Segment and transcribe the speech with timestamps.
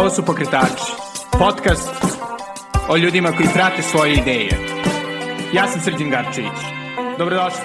[0.00, 0.92] Ovo su Pokretači,
[1.38, 1.90] podcast
[2.88, 4.58] o ljudima koji prate svoje ideje.
[5.54, 6.58] Ja sam Srđan Garčević.
[7.18, 7.60] Dobrodošli.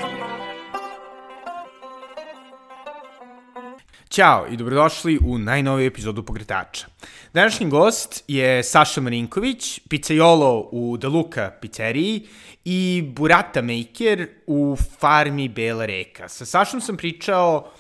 [4.10, 6.88] Ćao i dobrodošli u najnoviju epizodu Pokretača.
[7.34, 12.28] Današnji gost je Saša Marinković, pizzaiolo u Deluka pizzeriji
[12.66, 16.30] i burata maker u farmi Bela reka.
[16.30, 17.72] Sa Sašom sam pričao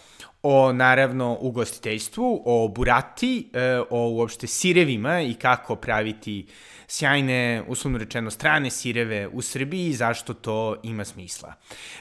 [0.47, 6.45] o naravno ugostiteljstvu, o burati, e, o uopšte sirevima i kako praviti
[6.87, 11.53] sjajne, uslovno rečeno, strane sireve u Srbiji i zašto to ima smisla.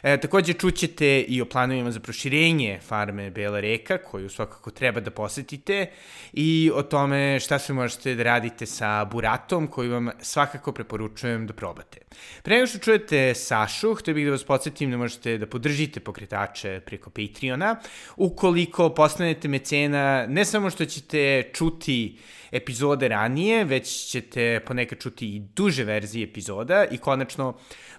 [0.02, 5.10] E, takođe čućete i o planovima za proširenje farme Bela reka, koju svakako treba da
[5.10, 5.86] posetite,
[6.32, 11.52] i o tome šta sve možete da radite sa buratom, koju vam svakako preporučujem da
[11.52, 11.98] probate.
[12.42, 16.80] Pre nego što čujete Sašu, htio bih da vas podsjetim da možete da podržite pokretače
[16.86, 17.76] preko Patreona.
[18.16, 22.18] Ukoliko postanete mecena, ne samo što ćete čuti
[22.54, 27.54] epizode ranije, već ćete ponekad čuti i duže verzije epizoda i konačno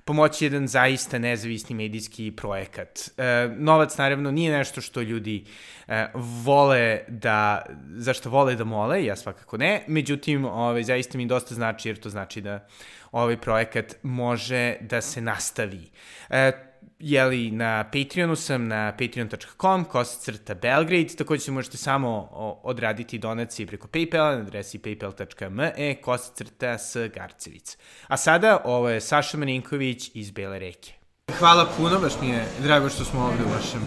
[0.05, 2.99] pomoći jedan zaista nezavisni medijski projekat.
[3.17, 5.43] E, novac naravno nije nešto što ljudi
[5.87, 6.07] e,
[6.43, 7.65] vole da,
[7.95, 12.09] zašto vole da mole, ja svakako ne, međutim, ovaj, zaista mi dosta znači jer to
[12.09, 12.67] znači da
[13.11, 15.89] ovaj projekat može da se nastavi.
[16.29, 16.51] E,
[16.99, 22.29] jeli, na Patreonu sam, na patreon.com, kosacrta Belgrade, takođe se možete samo
[22.63, 27.77] odraditi donacije preko Paypala na adresi paypal.me, kosacrta s Garcevic.
[28.07, 30.93] A sada, ovo je Saša Marinković iz Bele reke.
[31.39, 33.81] Hvala puno, baš mi je drago što smo ovde u vašem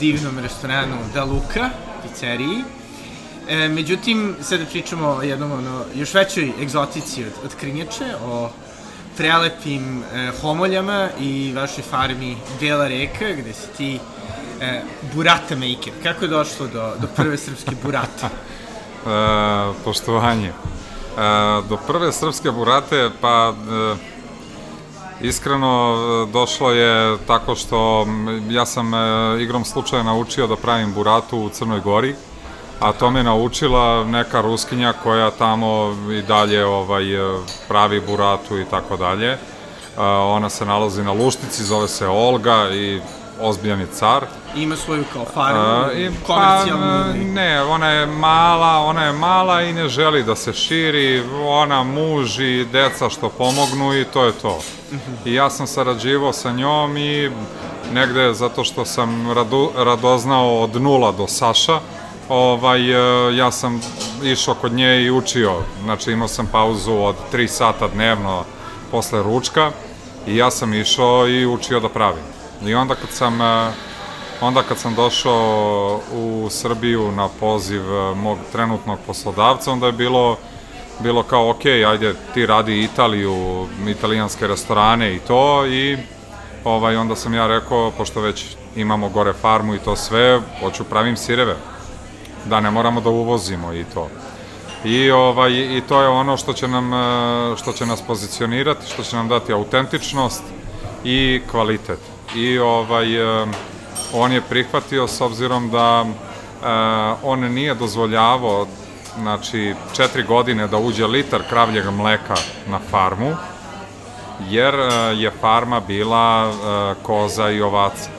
[0.00, 1.70] divnom restoranu Da Luka,
[2.02, 2.64] pizzeriji.
[3.48, 8.50] E, međutim, sada pričamo o jednom ono, još većoj egzotici od, od krinjače, o
[9.16, 14.00] prelepim e, homoljama i vašoj farmi Bela reka, gde si ti
[14.60, 14.82] e,
[15.14, 15.92] burata maker.
[16.02, 18.26] Kako je došlo do, do prve srpske burate?
[18.26, 20.48] e, poštovanje.
[20.48, 20.52] E,
[21.68, 23.96] do prve srpske burate, pa e,
[25.20, 25.96] iskreno
[26.32, 28.06] došlo je tako što
[28.50, 28.98] ja sam e,
[29.42, 32.14] igrom slučaja naučio da pravim buratu u Crnoj Gori
[32.82, 37.04] a to me naučila neka ruskinja koja tamo i dalje ovaj,
[37.68, 39.38] pravi buratu i tako dalje.
[39.96, 43.00] Ona se nalazi na Luštici, zove se Olga i
[43.40, 44.24] ozbiljan je car.
[44.56, 46.86] Ima svoju kao farmu, uh, i, komercijalnu?
[46.86, 51.82] Pa, ne, ona je mala, ona je mala i ne želi da se širi, ona
[51.82, 54.56] muž i deca što pomognu i to je to.
[54.56, 55.12] Uh mhm.
[55.12, 55.28] -huh.
[55.28, 57.30] I ja sam sarađivao sa njom i
[57.92, 61.80] negde zato što sam radu, radoznao od nula do Saša,
[62.32, 63.80] ovaj, e, ja sam
[64.22, 68.44] išao kod nje i učio, znači imao sam pauzu od 3 sata dnevno
[68.90, 69.70] posle ručka
[70.26, 72.24] i ja sam išao i učio da pravim.
[72.64, 73.72] I onda kad sam, e,
[74.40, 80.36] onda kad sam došao u Srbiju na poziv e, mog trenutnog poslodavca, onda je bilo
[81.00, 85.98] bilo kao, ok, ajde, ti radi Italiju, italijanske restorane i to, i
[86.64, 88.44] ovaj, onda sam ja rekao, pošto već
[88.76, 91.56] imamo gore farmu i to sve, hoću pravim sireve
[92.44, 94.08] da ne moramo da uvozimo i to.
[94.84, 99.02] I, ovaj, I to je ono što će, nam, e, što će nas pozicionirati, što
[99.02, 100.42] će nam dati autentičnost
[101.04, 101.98] i kvalitet.
[102.34, 103.46] I ovaj, e,
[104.12, 108.66] on je prihvatio s obzirom da eh, on nije dozvoljavao
[109.18, 112.34] znači četiri godine da uđe litar kravljeg mleka
[112.66, 113.36] na farmu,
[114.48, 114.74] jer
[115.16, 116.52] je farma bila
[117.02, 118.10] koza i ovaca.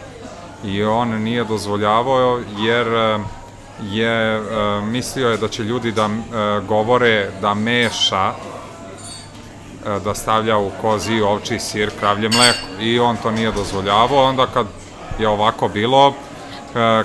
[0.66, 2.88] I on nije dozvoljavao jer
[3.82, 4.46] je uh,
[4.84, 11.22] mislio je da će ljudi da uh, govore da meša uh, da stavlja u kozi
[11.22, 12.82] ovči sir, kravlje mleko.
[12.82, 14.24] I on to nije dozvoljavao.
[14.24, 14.68] Onda kad
[15.20, 16.14] je ovako bilo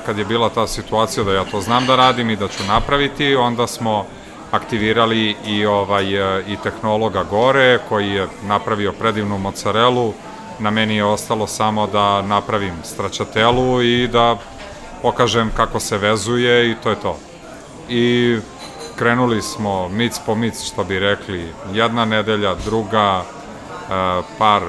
[0.07, 3.37] kad je bila ta situacija da ja to znam da radim i da ću napraviti
[3.37, 4.07] onda smo
[4.51, 6.05] aktivirali i ovaj
[6.47, 10.13] i tehnologa gore koji je napravio predivnu mozzarelu
[10.59, 14.37] na meni je ostalo samo da napravim stračatelu i da
[15.03, 17.19] pokažem kako se vezuje i to je to.
[17.89, 18.37] I
[18.97, 24.63] krenuli smo mic po mic, što bi rekli, jedna nedelja, druga, e, par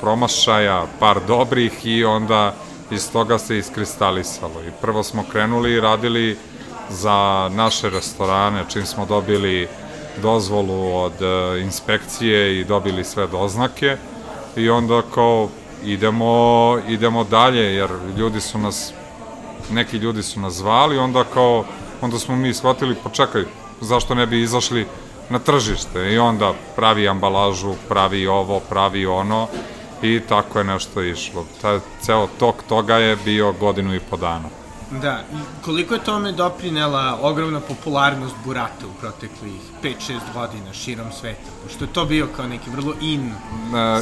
[0.00, 2.54] promašaja, par dobrih i onda
[2.90, 4.62] iz toga se iskristalisalo.
[4.68, 6.38] I prvo smo krenuli i radili
[6.88, 9.68] za naše restorane, čim smo dobili
[10.22, 13.96] dozvolu od e, inspekcije i dobili sve doznake
[14.56, 15.48] i onda kao
[15.84, 18.92] idemo, idemo dalje jer ljudi su nas
[19.70, 21.64] neki ljudi su nas zvali, onda kao,
[22.00, 23.44] onda smo mi shvatili, počekaj,
[23.80, 24.86] zašto ne bi izašli
[25.30, 29.48] na tržište i onda pravi ambalažu, pravi ovo, pravi ono
[30.02, 31.46] i tako je nešto išlo.
[31.62, 34.48] Taj ceo tok toga je bio godinu i po dana.
[34.90, 41.50] Da, i koliko je tome doprinela ogromna popularnost burata u proteklih 5-6 godina širom sveta,
[41.64, 43.32] pošto je to bio kao neki vrlo in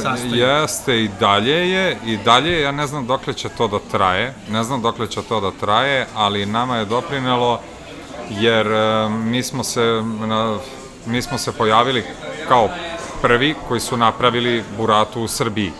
[0.03, 0.35] sastojak.
[0.35, 4.33] Jeste i dalje je, i dalje je, ja ne znam dokle će to da traje,
[4.49, 7.61] ne znam dokle će to da traje, ali nama je doprinelo
[8.29, 10.57] jer e, mi smo se, na,
[11.05, 12.03] mi smo se pojavili
[12.47, 12.69] kao
[13.21, 15.71] prvi koji su napravili buratu u Srbiji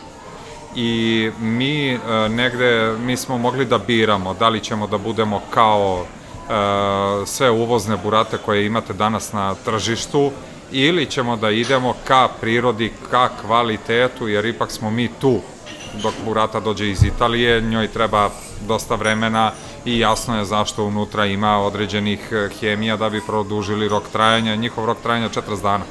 [0.80, 6.06] i mi e, negde, mi smo mogli da biramo da li ćemo da budemo kao
[6.06, 10.32] e, sve uvozne burate koje imate danas na tržištu
[10.72, 15.40] ili ćemo da idemo ka prirodi, ka kvalitetu, jer ipak smo mi tu.
[16.04, 18.30] Dok burata dođe iz Italije, njoj treba
[18.68, 19.52] dosta vremena
[19.86, 24.86] i jasno je zašto unutra ima određenih e, hemija da bi produžili rok trajanja, njihov
[24.86, 25.86] rok trajanja 40 dana,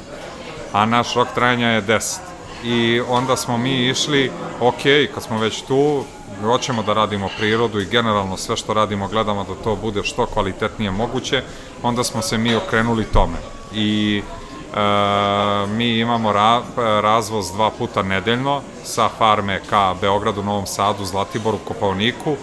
[0.73, 4.81] a naš rok trajanja je 10 i onda smo mi išli, ok,
[5.13, 6.03] kad smo već tu,
[6.41, 10.91] hoćemo da radimo prirodu i generalno sve što radimo gledamo da to bude što kvalitetnije
[10.91, 11.43] moguće,
[11.83, 13.37] onda smo se mi okrenuli tome.
[13.73, 14.21] I
[14.75, 14.79] e,
[15.67, 22.35] mi imamo ra, razvoz dva puta nedeljno sa farme ka Beogradu, Novom Sadu, Zlatiboru, Kopavniku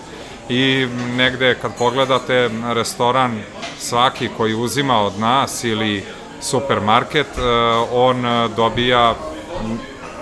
[0.48, 0.86] i
[1.16, 3.40] negde kad pogledate restoran
[3.78, 6.04] svaki koji uzima od nas ili
[6.40, 7.42] supermarket, e,
[7.92, 8.24] on
[8.56, 9.14] dobija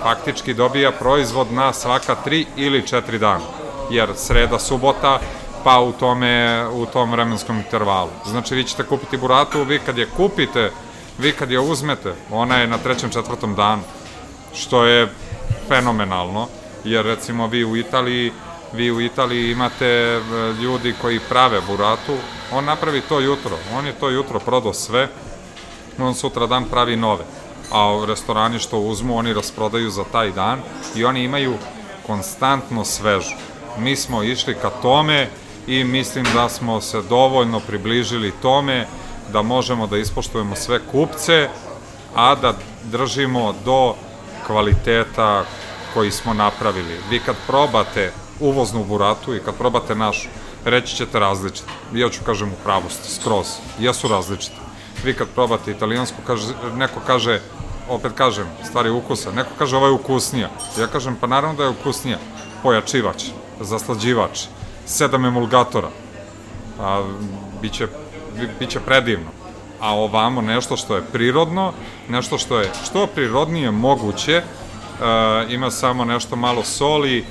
[0.02, 3.44] faktički dobija proizvod na svaka tri ili četiri dana,
[3.90, 5.18] jer sreda, subota,
[5.64, 8.10] pa u, tome, u tom vremenskom intervalu.
[8.26, 10.70] Znači, vi ćete kupiti buratu, vi kad je kupite,
[11.18, 13.82] vi kad je uzmete, ona je na trećem, četvrtom danu,
[14.54, 15.08] što je
[15.68, 16.48] fenomenalno,
[16.84, 18.32] jer recimo vi u Italiji,
[18.72, 20.20] vi u Italiji imate e,
[20.62, 22.16] ljudi koji prave buratu,
[22.52, 25.08] on napravi to jutro, on je to jutro prodao sve,
[25.98, 27.24] on sutra dan pravi nove
[27.72, 30.60] a restorani što uzmu oni rasprodaju za taj dan
[30.94, 31.54] i oni imaju
[32.06, 33.34] konstantno svežu.
[33.78, 35.28] Mi smo išli ka tome
[35.66, 38.86] i mislim da smo se dovoljno približili tome
[39.32, 41.48] da možemo da ispoštujemo sve kupce,
[42.14, 42.54] a da
[42.84, 43.94] držimo do
[44.46, 45.44] kvaliteta
[45.94, 47.00] koji smo napravili.
[47.10, 50.28] Vi kad probate uvoznu buratu i kad probate našu,
[50.64, 51.68] reći ćete različite.
[51.94, 53.46] Ja ću kažem u pravosti, skroz.
[53.78, 54.71] Jesu različite.
[55.04, 57.40] Vi kad probate italijansku, kaže, neko kaže
[57.88, 59.32] opet kažem, stvari ukusa.
[59.32, 60.48] Neko kaže ovo je ukusnija.
[60.78, 62.18] Ja kažem, pa naravno da je ukusnija.
[62.62, 63.24] Pojačivač,
[63.60, 64.46] zaslađivač,
[64.86, 65.88] sedam emulgatora.
[66.80, 67.02] A,
[67.62, 67.86] biće,
[68.58, 69.30] biće predivno.
[69.80, 71.72] A ovamo nešto što je prirodno,
[72.08, 74.44] nešto što je što prirodnije moguće, e,
[75.48, 77.24] ima samo nešto malo soli,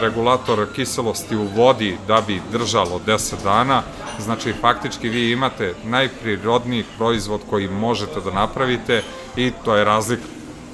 [0.00, 3.82] regulator kiselosti u vodi da bi držalo 10 dana,
[4.18, 9.02] znači faktički vi imate najprirodniji proizvod koji možete da napravite
[9.36, 10.22] i to je razlika.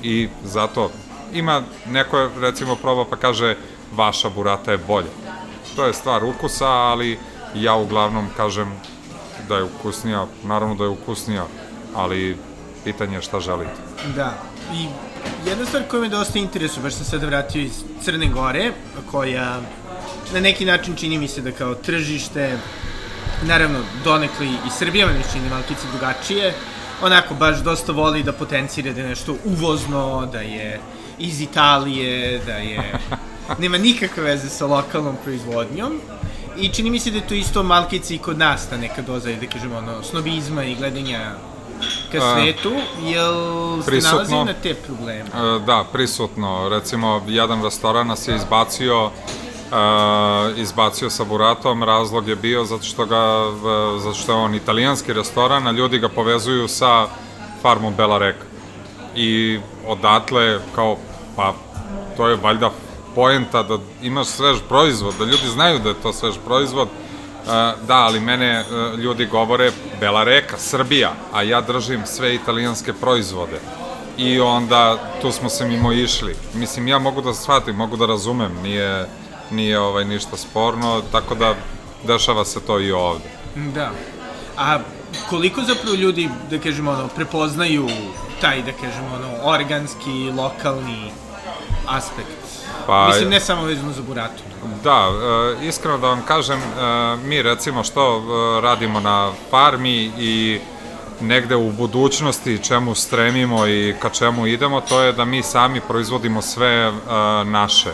[0.02, 0.90] I zato
[1.32, 3.56] ima neko recimo proba pa kaže
[3.92, 5.10] vaša burata je bolja.
[5.76, 7.18] To je stvar ukusa, ali
[7.54, 8.72] ja uglavnom kažem
[9.48, 11.46] da je ukusnija, naravno da je ukusnija,
[11.94, 12.36] ali
[12.84, 13.80] pitanje je šta želite.
[14.16, 14.34] Da,
[14.74, 14.86] i
[15.46, 18.72] jedna stvar koja me dosta interesuje, baš sam sada vratio iz Crne Gore,
[19.10, 19.60] koja
[20.32, 22.58] na neki način čini mi se da kao tržište,
[23.42, 26.54] naravno donekli i Srbija me čini malkice drugačije,
[27.02, 30.80] onako baš dosta voli da potencira da je nešto uvozno, da je
[31.18, 32.92] iz Italije, da je...
[33.58, 36.00] Nema nikakve veze sa lokalnom proizvodnjom.
[36.56, 39.32] I čini mi se da je to isto malkice i kod nas, ta neka doza,
[39.40, 41.34] da kažemo, ono, snobizma i gledanja
[42.12, 42.72] ka svetu,
[43.02, 43.34] jel
[43.86, 45.24] prisutno, nalazili na te probleme?
[45.66, 46.68] Da, prisutno.
[46.68, 53.06] Recimo, jedan restoran nas je izbacio uh, izbacio sa buratom, razlog je bio zato što
[53.06, 53.52] ga,
[53.98, 57.06] zato što je on italijanski restoran, a ljudi ga povezuju sa
[57.62, 58.44] farmom Bela Reka.
[59.16, 60.96] I odatle, kao,
[61.36, 61.54] pa,
[62.16, 62.70] to je valjda
[63.14, 67.03] poenta da imaš svež proizvod, da ljudi znaju da je to svež proizvod, Uh,
[67.86, 69.70] da, ali mene uh, ljudi govore
[70.00, 73.60] Bela Reka, Srbija, a ja držim sve italijanske proizvode.
[74.16, 76.36] I onda tu smo se mimo išli.
[76.54, 79.06] Mislim, ja mogu da shvatim, mogu da razumem, nije
[79.50, 81.54] nije ovaj ništa sporno, tako da
[82.06, 83.24] dešava se to i ovde.
[83.54, 83.90] Da.
[84.58, 84.78] A
[85.28, 87.88] koliko zapravo ljudi, da kažemo, ono, prepoznaju
[88.40, 91.10] taj, da kažemo, ono, organski, lokalni
[91.88, 92.43] aspekt?
[92.86, 94.42] Pa, Mislim, ne samo vezano za buratu.
[94.84, 95.08] Da,
[95.62, 100.60] e, iskreno da vam kažem, e, mi recimo što e, radimo na farmi i
[101.20, 106.42] negde u budućnosti čemu stremimo i ka čemu idemo, to je da mi sami proizvodimo
[106.42, 106.92] sve
[107.44, 107.90] naše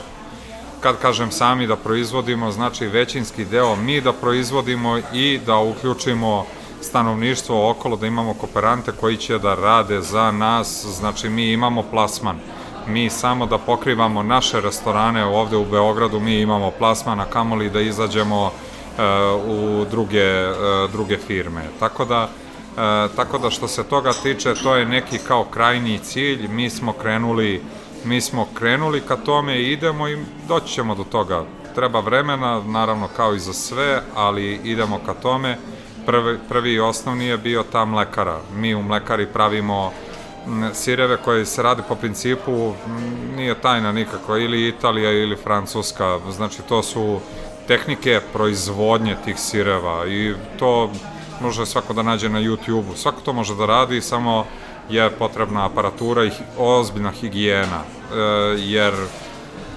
[0.80, 6.46] kad kažem sami da proizvodimo, znači većinski deo mi da proizvodimo i da uključimo
[6.80, 12.38] stanovništvo okolo, da imamo kooperante koji će da rade za nas, znači mi imamo plasman.
[12.90, 17.80] Mi samo da pokrivamo naše restorane ovde u Beogradu, mi imamo plasman, a kamoli da
[17.80, 18.52] izađemo
[19.46, 20.24] u druge,
[20.92, 21.62] druge firme.
[21.80, 22.28] Tako da,
[23.16, 27.62] tako da što se toga tiče, to je neki kao krajnji cilj, mi smo krenuli
[28.04, 30.18] mi smo krenuli ka tome i idemo i
[30.48, 31.44] doći ćemo do toga.
[31.74, 35.58] Treba vremena, naravno kao i za sve, ali idemo ka tome.
[36.06, 38.40] Prvi, prvi i osnovni je bio ta mlekara.
[38.56, 39.92] Mi u mlekari pravimo
[40.74, 42.72] sireve koje se radi po principu,
[43.36, 47.20] nije tajna nikako, ili Italija ili Francuska, znači to su
[47.66, 50.90] tehnike proizvodnje tih sireva i to
[51.40, 54.46] može svako da nađe na YouTube-u, svako to može da radi, samo
[54.90, 58.16] je potrebna aparatura i ozbiljna higijena, e,
[58.58, 58.94] jer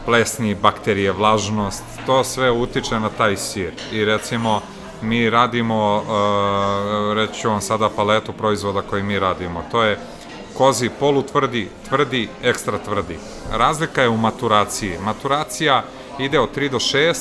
[0.06, 3.74] plesni, bakterije, vlažnost, to sve utiče na taj sir.
[3.92, 4.62] I recimo,
[5.02, 10.00] mi radimo, e, reći ću vam sada paletu proizvoda koji mi radimo, to je
[10.58, 13.18] kozi polutvrdi, tvrdi, ekstra tvrdi.
[13.52, 14.98] Razlika je u maturaciji.
[15.02, 15.84] Maturacija
[16.20, 17.16] ide od 3 do 6,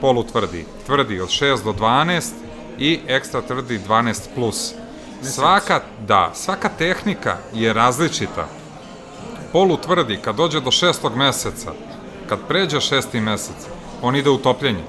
[0.00, 0.66] polutvrdi.
[0.86, 2.30] Tvrdi od 6 do 12
[2.78, 4.74] i ekstra tvrdi 12 plus.
[5.22, 8.48] Svaka, da, svaka tehnika je različita.
[9.52, 11.72] Polutvrdi, kad dođe do šestog meseca,
[12.28, 13.56] kad pređe šesti mesec,
[14.02, 14.84] on ide u topljenje.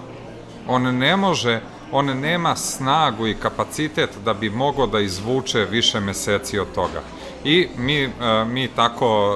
[0.68, 6.60] On ne može, on nema snagu i kapacitet da bi mogao da izvuče više meseci
[6.60, 7.02] od toga.
[7.44, 8.10] I mi, e,
[8.46, 9.36] mi tako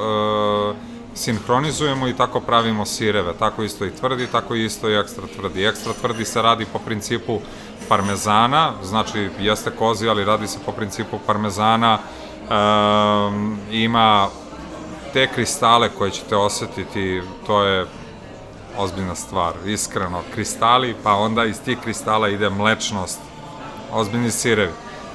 [0.73, 5.65] e, sinhronizujemo i tako pravimo sireve, tako isto i tvrdi, tako isto i ekstra tvrdi.
[5.65, 7.39] Ekstra tvrdi se radi po principu
[7.89, 11.99] parmezana, znači jeste kozi, ali radi se po principu parmezana,
[13.71, 14.27] ima
[15.13, 17.85] te kristale koje ćete osetiti, to je
[18.77, 23.19] ozbiljna stvar, iskreno, kristali, pa onda iz tih kristala ide mlečnost,
[23.91, 24.71] ozbiljni sirevi.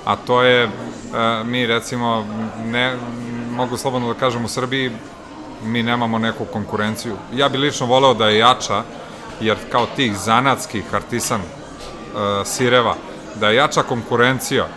[0.08, 0.70] A to je, e,
[1.44, 2.24] mi recimo,
[2.64, 2.96] ne,
[3.52, 4.90] mogu slobodno da kažem u Srbiji,
[5.64, 7.16] mi nemamo neku konkurenciju.
[7.34, 8.82] Ja bi lično voleo da je jača,
[9.40, 12.94] jer kao tih zanatskih artisan uh, sireva,
[13.34, 14.68] da je jača konkurencija,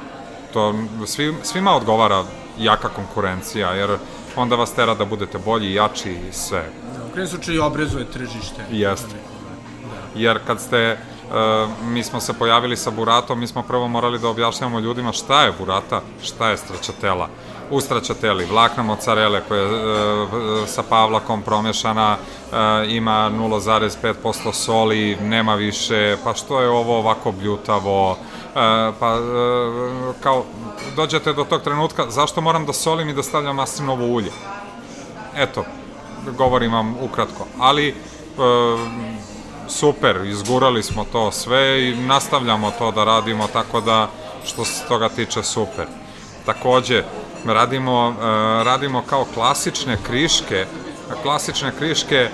[0.54, 0.74] to
[1.06, 2.24] svi, svima odgovara
[2.60, 3.98] jaka konkurencija, jer
[4.36, 6.70] onda vas tera da budete bolji jači i sve.
[6.98, 8.66] Da, u krenom slučaju obrazuje tržište.
[8.72, 9.16] Jeste.
[9.16, 10.20] Da.
[10.20, 10.98] Jer kad ste,
[11.84, 15.54] mi smo se pojavili sa buratom, mi smo prvo morali da objašnjamo ljudima šta je
[15.60, 17.28] burata, šta je stračatela.
[17.72, 19.68] Ustračateli, vlakna mocarele koja je
[20.24, 20.30] uh,
[20.68, 22.18] sa pavlakom promešana,
[22.52, 30.14] E, ima 0,5% soli, nema više, pa što je ovo ovako bljutavo, e, pa e,
[30.24, 30.44] kao
[30.96, 34.32] dođete do tog trenutka, zašto moram da solim i da stavljam maslinovo ulje?
[35.36, 35.66] Eto,
[36.38, 37.96] govorim vam ukratko, ali
[39.72, 44.08] super, izgurali smo to sve i nastavljamo to da radimo, tako da
[44.46, 45.86] što se toga tiče super.
[46.46, 47.04] Takođe,
[47.46, 48.16] radimo,
[48.64, 50.66] radimo kao klasične kriške,
[51.24, 52.30] klasične kriške e,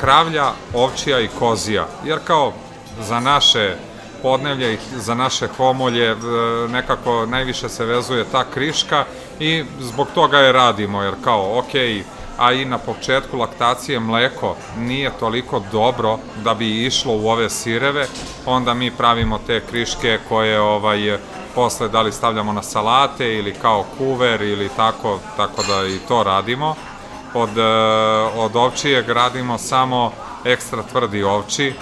[0.00, 1.86] kravlja, ovčija i kozija.
[2.04, 2.52] Jer kao
[3.00, 3.76] za naše
[4.22, 6.16] podnevlje i za naše homolje e,
[6.68, 9.04] nekako najviše se vezuje ta kriška
[9.40, 11.74] i zbog toga je radimo, jer kao, ok,
[12.40, 18.06] a i na početku laktacije mleko nije toliko dobro da bi išlo u ove sireve,
[18.46, 21.18] onda mi pravimo te kriške koje ovaj
[21.54, 26.22] posle da li stavljamo na salate ili kao kuver ili tako, tako da i to
[26.22, 26.74] radimo.
[27.34, 27.62] Od, e,
[28.36, 30.12] od ovčije gradimo samo
[30.44, 31.74] ekstra tvrdi ovči,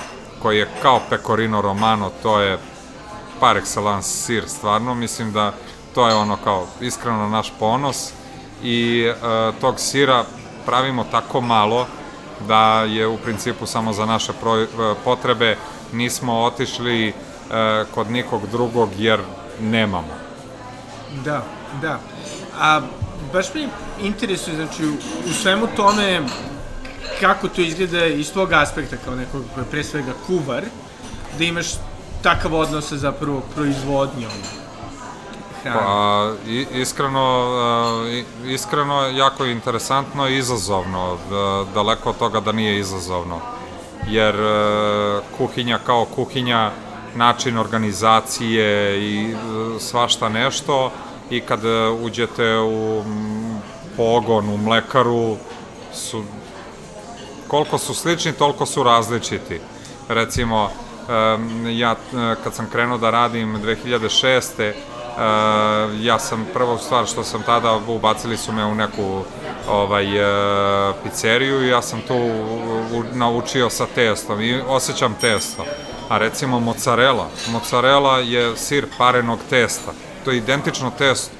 [0.42, 2.58] koji je kao pecorino romano, to je
[3.40, 5.52] par excellence sir, stvarno, mislim da
[5.94, 8.12] to je ono kao iskreno naš ponos
[8.62, 9.14] i e,
[9.60, 10.24] tog sira
[10.66, 11.86] pravimo tako malo
[12.46, 14.66] da je u principu samo za naše e,
[15.04, 15.56] potrebe
[15.92, 17.12] nismo otišli e,
[17.94, 19.20] kod nikog drugog jer
[19.60, 20.14] nemamo.
[21.24, 21.42] Da,
[21.82, 22.00] da.
[22.60, 22.80] A
[23.32, 23.68] baš mi
[24.02, 24.84] interesuje, znači,
[25.30, 26.22] u svemu tome,
[27.20, 30.64] kako to izgleda iz tvog aspekta, kao nekog pre svega kuvar,
[31.38, 31.66] da imaš
[32.22, 34.32] takav odnos sa zapravo proizvodnjom?
[35.64, 36.32] Pa,
[36.74, 37.46] iskreno,
[38.46, 41.16] iskreno, jako interesantno i izazovno,
[41.74, 43.40] daleko od toga da nije izazovno,
[44.06, 46.70] jer e, kuhinja kao kuhinja,
[47.14, 49.36] način organizacije i e,
[49.80, 50.92] svašta nešto,
[51.30, 53.04] i kad e, uđete u
[53.96, 55.36] pogon, u mlekaru,
[55.92, 56.24] su,
[57.48, 59.60] koliko su slični, toliko su različiti.
[60.08, 60.70] Recimo,
[61.70, 61.96] ja e,
[62.44, 64.72] kad sam krenuo da radim 2006.
[65.18, 69.22] E, ja sam prva stvar što sam tada ubacili su me u neku
[69.68, 70.06] ovaj
[71.02, 72.18] pizzeriju i ja sam tu
[73.12, 75.64] naučio sa testom i osjećam testo.
[76.08, 79.92] A recimo mozzarella, mozzarella je sir parenog testa.
[80.24, 81.34] To je identično testo,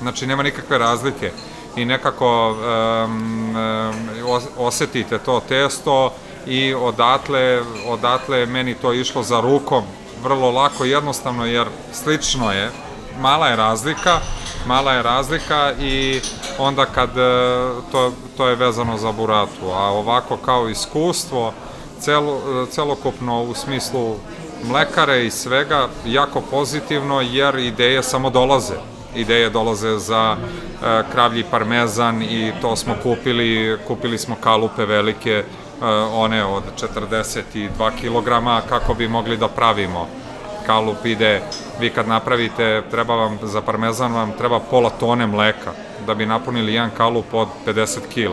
[0.00, 1.30] znači nema nikakve razlike.
[1.76, 6.12] I nekako um, um, osetite to testo
[6.46, 9.84] i odatle, odatle meni to išlo za rukom,
[10.22, 12.70] vrlo lako, jednostavno, jer slično je,
[13.20, 14.20] mala je razlika,
[14.66, 16.20] mala je razlika i
[16.58, 17.22] onda kad e,
[17.92, 21.52] to, to je vezano za buratu, a ovako kao iskustvo,
[22.00, 24.16] celo, celokupno u smislu
[24.64, 28.74] mlekare i svega jako pozitivno jer ideje samo dolaze.
[29.14, 35.44] Ideje dolaze za e, kravlji parmezan i to smo kupili, kupili smo kalupe velike, e,
[36.14, 36.62] one od
[36.96, 37.68] 42
[38.00, 40.08] kg kako bi mogli da pravimo.
[40.66, 41.42] Kalup ide,
[41.80, 45.72] vi kad napravite, treba vam, za parmezan vam treba pola tone mleka
[46.06, 48.32] da bi napunili jedan kalup od 50 kg.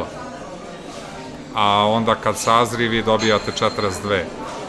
[1.56, 4.24] A onda kad sazri vi dobijate 42.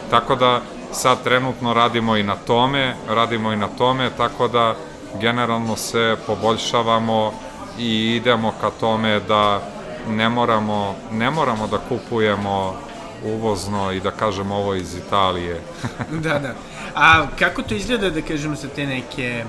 [0.09, 4.75] Tako da sad trenutno radimo i na tome, radimo i na tome, tako da
[5.19, 7.33] generalno se poboljšavamo
[7.79, 9.61] i idemo ka tome da
[10.09, 12.75] ne moramo, ne moramo da kupujemo
[13.23, 15.61] uvozno i da kažemo ovo iz Italije.
[16.23, 16.53] da, da.
[16.95, 19.43] A kako to izgleda da kažemo sa te neke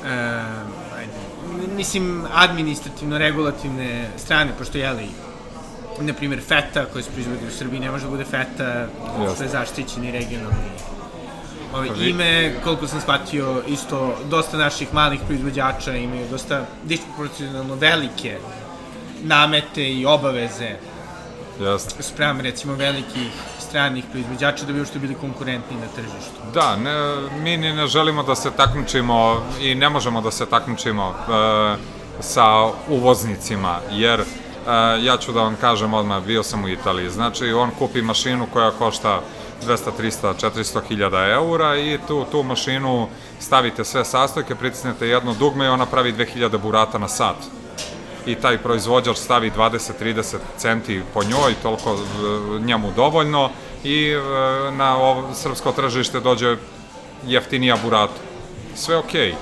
[0.00, 0.08] uh,
[0.98, 1.12] ajde,
[1.76, 5.08] mislim administrativno regulativne strane pošto je li
[6.00, 8.86] na primjer feta koja se proizvodi u Srbiji ne može da bude feta
[9.34, 10.72] što je zaštićeni regionalni
[11.74, 18.38] Ove, pa ime, koliko sam shvatio, isto dosta naših malih proizvođača imaju dosta disproporcionalno velike
[19.22, 20.76] namete i obaveze
[21.62, 22.02] Jeste.
[22.02, 26.40] sprem recimo velikih stranih proizvođača da bi uopšte bili konkurentni na tržištu.
[26.54, 26.92] Da, ne,
[27.42, 31.76] mi ni ne želimo da se takmičimo i ne možemo da se takmičimo e,
[32.20, 34.24] sa uvoznicima, jer e,
[35.02, 38.70] ja ću da vam kažem odmah, bio sam u Italiji, znači on kupi mašinu koja
[38.70, 39.20] košta
[39.66, 43.08] 200, 300, 400 hiljada eura i tu, tu mašinu
[43.40, 47.36] stavite sve sastojke, pritisnete jedno dugme i ona pravi 2000 burata na sat.
[48.26, 53.50] I taj proizvođač stavi 20-30 centi po njoj, toliko e, njemu dovoljno
[53.84, 54.20] i e,
[54.70, 56.56] na ovo srpsko tržište dođe
[57.26, 58.20] jeftinija burata.
[58.74, 59.30] Sve okej.
[59.30, 59.34] Okay.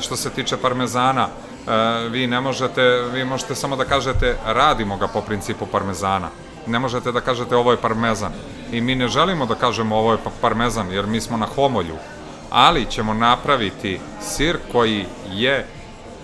[0.00, 2.82] Što se tiče parmezana, e, vi ne možete,
[3.12, 6.28] vi možete samo da kažete radimo ga po principu parmezana.
[6.66, 8.32] Ne možete da kažete ovo je parmezan
[8.72, 11.96] i mi ne želimo da kažemo ovo je parmezan, jer mi smo na homolju,
[12.50, 15.66] ali ćemo napraviti sir koji je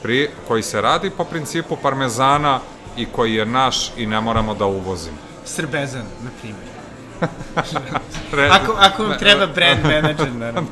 [0.06, 2.60] pri, koji se radi po principu parmezana
[2.96, 5.16] i koji je naš i ne moramo da uvozimo.
[5.44, 6.66] Srbezan, na primjer.
[8.56, 10.68] ako, ako vam treba brand manager, naravno.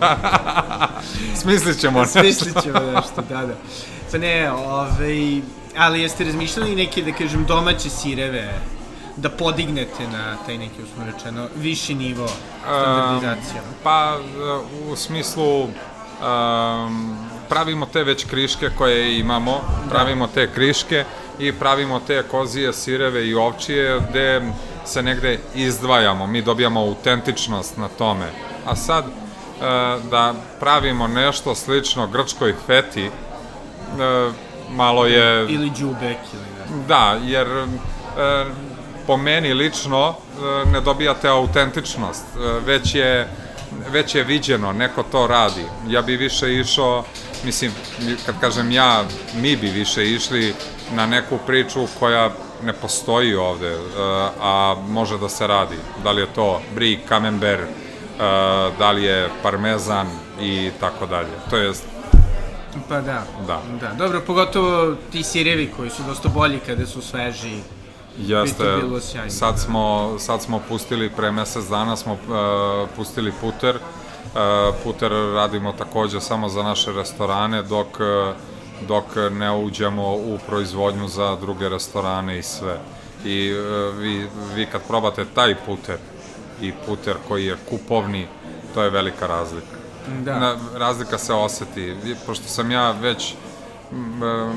[1.37, 2.20] Smislit ćemo nešto.
[2.20, 3.55] Smislit ćemo nešto, da, da.
[4.12, 5.40] Pa ne, ovaj,
[5.79, 8.55] ali jeste razmišljali neke, da kažem, domaće sireve
[9.16, 12.29] da podignete na taj neki, usmo rečeno, viši nivo
[12.62, 13.64] standardizacijom?
[13.64, 14.18] Um, pa,
[14.90, 21.04] u smislu, um, pravimo te već kriške koje imamo, pravimo te kriške
[21.38, 24.42] i pravimo te kozije, sireve i ovčije gde
[24.85, 28.26] se negde izdvajamo, mi dobijamo autentičnost na tome.
[28.66, 29.04] A sad,
[30.11, 33.11] da pravimo nešto slično grčkoj feti,
[34.70, 35.46] malo je...
[35.48, 36.85] Ili džubek ili ne.
[36.88, 37.46] Da, jer
[39.07, 43.28] po meni lično e, ne dobijate autentičnost, e, već je,
[43.90, 45.64] već je viđeno, neko to radi.
[45.88, 47.04] Ja bi više išao,
[47.44, 47.72] mislim,
[48.26, 49.04] kad kažem ja,
[49.35, 50.54] mi bi više išli
[50.92, 52.30] na neku priču koja
[52.62, 53.78] ne postoji ovde, e,
[54.40, 55.76] a može da se radi.
[56.04, 57.68] Da li je to brie, camembert,
[58.78, 60.07] da li je parmezan
[60.40, 61.28] i tako dalje.
[61.50, 61.72] To je
[62.88, 63.22] Pa da.
[63.46, 63.62] Da.
[63.80, 63.92] da.
[63.98, 67.59] Dobro, pogotovo ti sirevi koji su dosta bolji kada su sveži
[68.18, 68.64] Jeste,
[69.28, 72.18] sad smo, sad smo pustili, pre mesec dana smo uh,
[72.96, 74.03] pustili puter, uh,
[74.85, 78.35] puter radimo takođe samo za naše restorane, dok, uh,
[78.88, 82.79] dok ne uđemo u proizvodnju za druge restorane i sve.
[83.25, 85.97] I uh, vi, vi kad probate taj puter
[86.62, 88.27] i puter koji je kupovni,
[88.75, 89.77] to je velika razlika.
[90.25, 90.38] Da.
[90.38, 93.35] Na, razlika se oseti, pošto sam ja već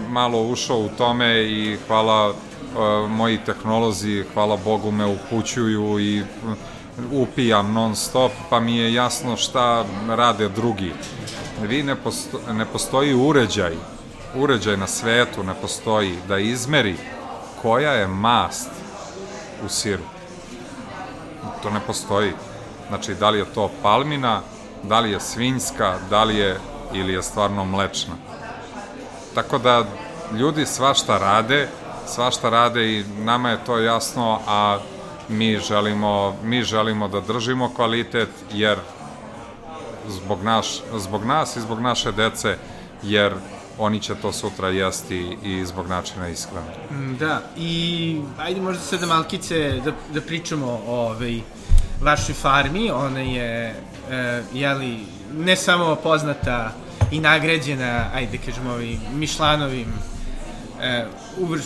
[0.09, 2.33] malo ušao u tome i hvala
[3.09, 6.23] moji tehnolozi, hvala Bogu, me upućuju i
[7.11, 10.93] upijam non stop, pa mi je jasno šta rade drugi.
[11.61, 13.75] Vi ne, posto, ne postoji uređaj,
[14.35, 16.95] uređaj na svetu ne postoji da izmeri
[17.61, 18.69] koja je mast
[19.65, 20.03] u siru.
[21.63, 22.31] To ne postoji.
[22.87, 24.41] Znači, da li je to palmina,
[24.83, 26.59] da li je svinjska, da li je
[26.93, 28.13] ili je stvarno mlečna.
[29.35, 29.85] Tako da
[30.33, 31.69] ljudi svašta rade,
[32.07, 34.79] svašta rade i nama je to jasno, a
[35.29, 38.77] mi želimo, mi želimo da držimo kvalitet, jer
[40.07, 42.57] zbog, naš, zbog nas i zbog naše dece,
[43.03, 43.33] jer
[43.77, 46.67] oni će to sutra jesti i zbog načina ishrane.
[46.91, 51.39] Mm, da, i ajde možda sada malkice da, da pričamo o ovaj,
[52.01, 53.75] vašoj farmi, ona je,
[54.11, 54.99] e, jeli,
[55.37, 56.71] ne samo poznata
[57.11, 59.93] i nagrađena, ajde da kažemo, ovim Mišlanovim
[60.81, 61.05] e,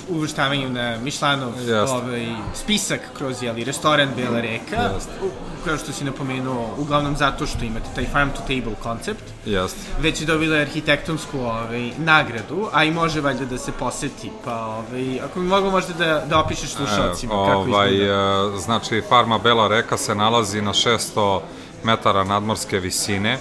[0.09, 1.53] uvrštavanju na Mišlanov
[1.89, 4.89] ovaj, spisak kroz jeli, restoran Bela reka,
[5.23, 5.29] u,
[5.65, 9.79] kao što si napomenuo, uglavnom zato što imate taj farm to table koncept, Jeste.
[9.99, 15.19] već je dobila arhitektonsku ovaj, nagradu, a i može valjda da se poseti, pa ovaj,
[15.19, 18.13] ako bi moglo možda da, da opišeš slušalcima kako ovaj, izgleda.
[18.13, 21.39] e, znači, farma Bela reka se nalazi na 600
[21.83, 23.31] metara nadmorske visine.
[23.33, 23.39] E,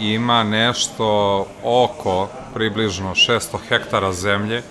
[0.00, 4.56] ima nešto oko približno 600 hektara zemlje.
[4.56, 4.62] E,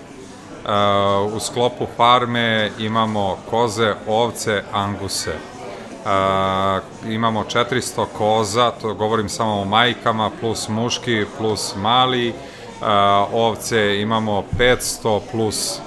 [1.36, 5.30] u sklopu farme imamo koze, ovce, anguse.
[5.30, 5.38] E,
[7.12, 12.28] imamo 400 koza, to govorim samo o majkama, plus muški, plus mali.
[12.28, 12.34] E,
[13.32, 15.78] ovce imamo 500 plus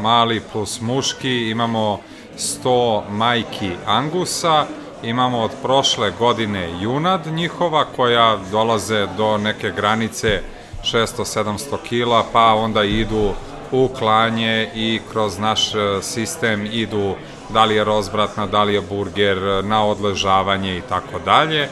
[0.00, 2.00] mali plus muški, imamo
[2.38, 4.66] 100 majki angusa,
[5.02, 10.42] imamo od prošle godine junad njihova koja dolaze do neke granice
[10.84, 13.32] 600-700 kila, pa onda idu
[13.72, 17.14] u klanje i kroz naš e, sistem idu
[17.48, 21.62] da li je rozbratna, da li je burger, na odležavanje i tako dalje.
[21.62, 21.68] E,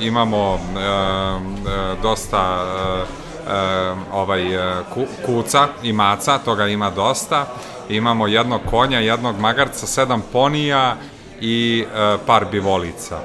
[0.00, 0.94] imamo e, e,
[2.02, 7.46] dosta e, e, ovaj e, ku, kuca i maca, toga ima dosta.
[7.88, 10.96] Imamo jednog konja, jednog magarca, sedam ponija
[11.40, 13.20] i e, par bivolica.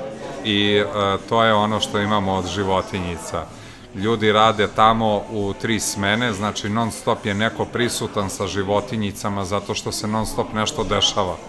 [0.45, 3.56] I e, to je ono što imamo od životinjica.
[3.97, 9.73] Ljudi rade tamo u tri smene, znači non stop je neko prisutan sa životinjicama zato
[9.73, 11.33] što se non stop nešto dešava.
[11.33, 11.39] E,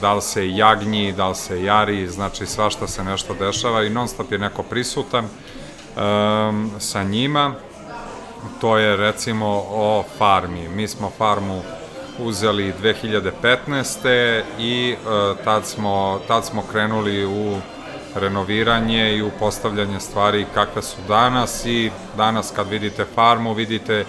[0.00, 4.08] da li se jagnji, da li se jari, znači svašta se nešto dešava i non
[4.08, 7.54] stop je neko prisutan um, sa njima.
[8.60, 10.68] To je recimo o farmi.
[10.68, 11.62] Mi smo farmu
[12.18, 14.42] uzeli 2015.
[14.58, 17.56] i uh, tad, smo, tad smo krenuli u
[18.14, 24.04] renoviranje i u postavljanje stvari kakve su danas i danas kad vidite farmu vidite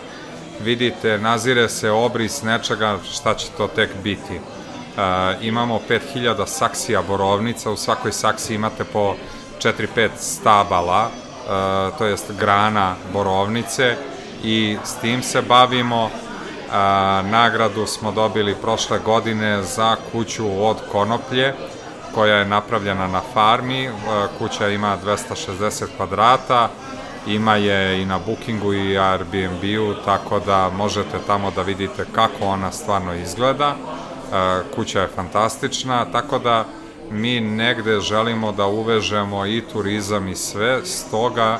[0.63, 4.35] vidite, nazire se obris nečega šta će to tek biti.
[4.35, 4.99] Uh,
[5.41, 9.15] imamo 5000 saksija borovnica, u svakoj saksiji imate po
[9.61, 13.95] 4-5 stabala, uh, to jest grana borovnice
[14.43, 16.03] i s tim se bavimo.
[16.05, 16.79] Uh,
[17.31, 21.53] nagradu smo dobili prošle godine za kuću od konoplje,
[22.15, 23.89] koja je napravljena na farmi.
[23.89, 23.95] Uh,
[24.37, 26.69] kuća ima 260 kvadrata,
[27.27, 32.71] ima je i na Bookingu i Airbnb-u, tako da možete tamo da vidite kako ona
[32.71, 33.75] stvarno izgleda.
[34.33, 36.65] E, kuća je fantastična, tako da
[37.11, 41.59] mi negde želimo da uvežemo i turizam i sve, stoga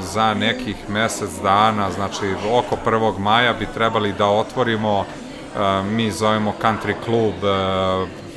[0.00, 3.18] za nekih mesec dana, znači oko 1.
[3.18, 7.34] maja bi trebali da otvorimo, e, mi zovemo Country Club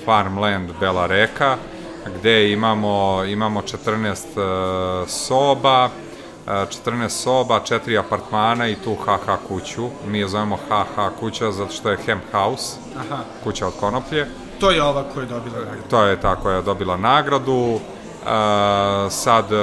[0.05, 1.57] Farmland Bela Reka,
[2.19, 5.89] gde imamo, imamo 14 soba,
[6.47, 9.87] 14 soba, 4 apartmana i tu HH kuću.
[10.07, 14.27] Mi je zovemo HH kuća zato što je Hemp House, Aha, kuća od konoplje.
[14.59, 15.83] to je ova koja je dobila nagradu.
[15.89, 17.79] To je ta koja je dobila nagradu.
[18.25, 19.55] E, sad e,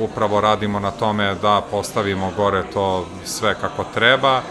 [0.00, 4.42] upravo radimo na tome da postavimo gore to sve kako treba, e,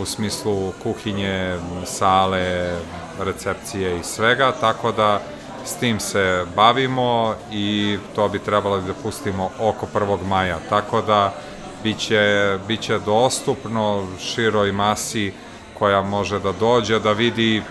[0.00, 2.76] u smislu kuhinje, sale,
[3.20, 5.20] recepcije i svega, tako da
[5.64, 10.26] s tim se bavimo i to bi trebalo da pustimo oko 1.
[10.26, 11.34] maja, tako da
[11.82, 15.32] biće, biće dostupno široj masi
[15.78, 17.62] koja može da dođe, da vidi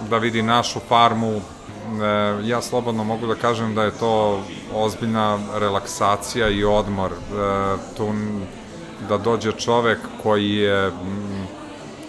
[0.00, 1.40] da vidi našu farmu, e,
[2.44, 4.42] ja slobodno mogu da kažem da je to
[4.74, 7.12] ozbiljna relaksacija i odmor.
[7.12, 7.16] E,
[7.96, 8.12] tu
[9.08, 10.90] da dođe čovek koji je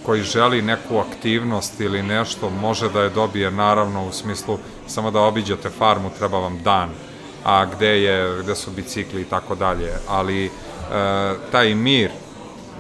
[0.06, 5.22] koji želi neku aktivnost ili nešto, može da je dobije naravno u smislu samo da
[5.22, 6.90] obiđete farmu treba vam dan,
[7.44, 10.50] a gde je gde su bicikli i tako dalje, ali e,
[11.52, 12.12] taj mir,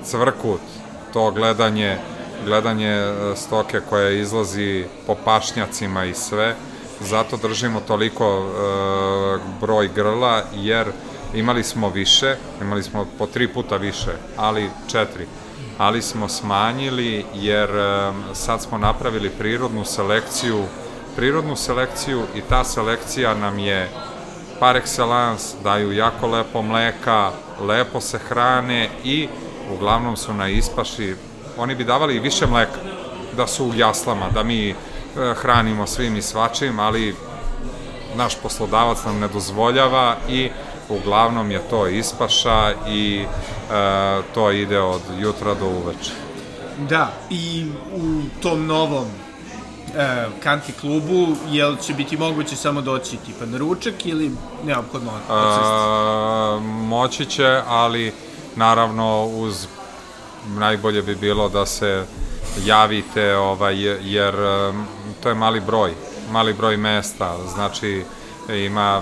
[0.03, 0.61] cvrkut,
[1.13, 1.97] to gledanje
[2.45, 6.55] gledanje e, stoke koja izlazi po pašnjacima i sve,
[6.99, 8.49] zato držimo toliko e,
[9.61, 10.87] broj grla, jer
[11.33, 15.25] imali smo više, imali smo po tri puta više, ali četiri,
[15.77, 17.69] ali smo smanjili jer
[18.33, 20.63] sad smo napravili prirodnu selekciju,
[21.15, 23.89] prirodnu selekciju i ta selekcija nam je
[24.59, 29.27] par excellence, daju jako lepo mleka, lepo se hrane i
[29.73, 31.15] uglavnom su na ispaši,
[31.57, 32.79] oni bi davali više mleka
[33.37, 34.75] da su u jaslama, da mi e,
[35.35, 37.15] hranimo svim i svačim, ali
[38.15, 40.49] naš poslodavac nam ne dozvoljava i
[40.89, 46.11] uglavnom je to ispaša i e, to ide od jutra do uveče.
[46.89, 49.07] Da, i u tom novom
[49.95, 54.31] e, kanti klubu, jel će biti moguće samo doći tipa na ručak ili
[54.63, 55.31] neophodno odsesti?
[55.33, 58.13] A, moći će, ali
[58.55, 59.67] naravno uz
[60.47, 62.05] najbolje bi bilo da se
[62.65, 64.85] javite ovaj jer em,
[65.23, 65.93] to je mali broj
[66.31, 68.03] mali broj mesta znači
[68.49, 69.01] ima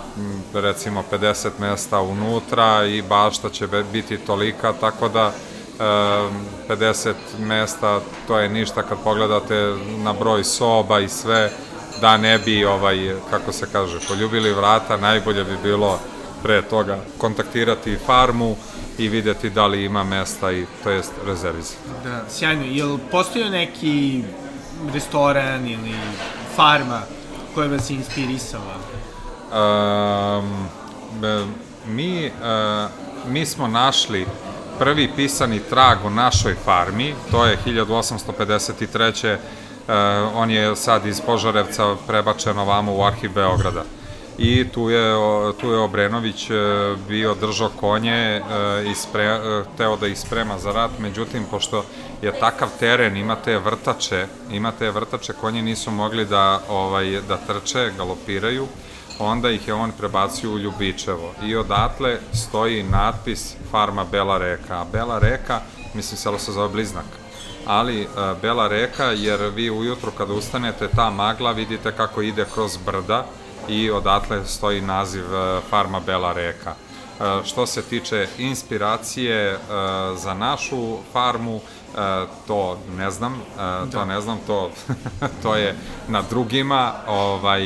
[0.53, 5.31] recimo 50 mesta unutra i bašta će biti tolika tako da
[5.79, 11.51] em, 50 mesta to je ništa kad pogledate na broj soba i sve
[12.01, 15.99] da ne bi ovaj kako se kaže poljubili vrata najbolje bi bilo
[16.43, 18.55] pre toga kontaktirati farmu
[18.97, 21.77] i videti da li ima mesta i to jest rezervizati.
[22.03, 22.63] Da, sjajno.
[22.65, 24.23] Jel postoji neki
[24.93, 25.93] restoran ili
[26.55, 27.01] farma
[27.55, 28.96] koja vas je inspirisala?
[31.87, 32.31] Mi, e,
[33.27, 34.25] mi smo našli
[34.79, 39.27] prvi pisani trag u našoj farmi, to je 1853.
[39.27, 39.37] E,
[40.35, 43.83] on je sad iz Požarevca prebačen ovamo u arhiv Beograda.
[44.37, 45.15] I tu je,
[45.61, 46.53] tu je Obrenović e,
[47.07, 48.41] bio držao konje
[48.91, 49.39] i spre,
[49.77, 51.85] teo da ih sprema za rat, međutim, pošto
[52.21, 57.37] je takav teren, ima te vrtače, ima te vrtače, konji nisu mogli da, ovaj, da
[57.37, 58.67] trče, galopiraju,
[59.19, 61.33] onda ih je on prebacio u Ljubičevo.
[61.43, 65.59] I odatle stoji natpis farma Bela reka, a Bela reka,
[65.93, 67.05] mislim selo se zove Bliznak,
[67.65, 68.07] ali e,
[68.41, 73.25] Bela reka jer vi ujutru kada ustanete ta magla vidite kako ide kroz brda
[73.69, 76.75] i odatle stoji naziv e, farma Bela reka.
[77.19, 79.57] E, što se tiče inspiracije e,
[80.15, 83.41] za našu farmu, e, to ne znam,
[83.91, 84.71] to ne znam, to,
[85.43, 85.75] to je
[86.07, 87.61] na drugima, ovaj,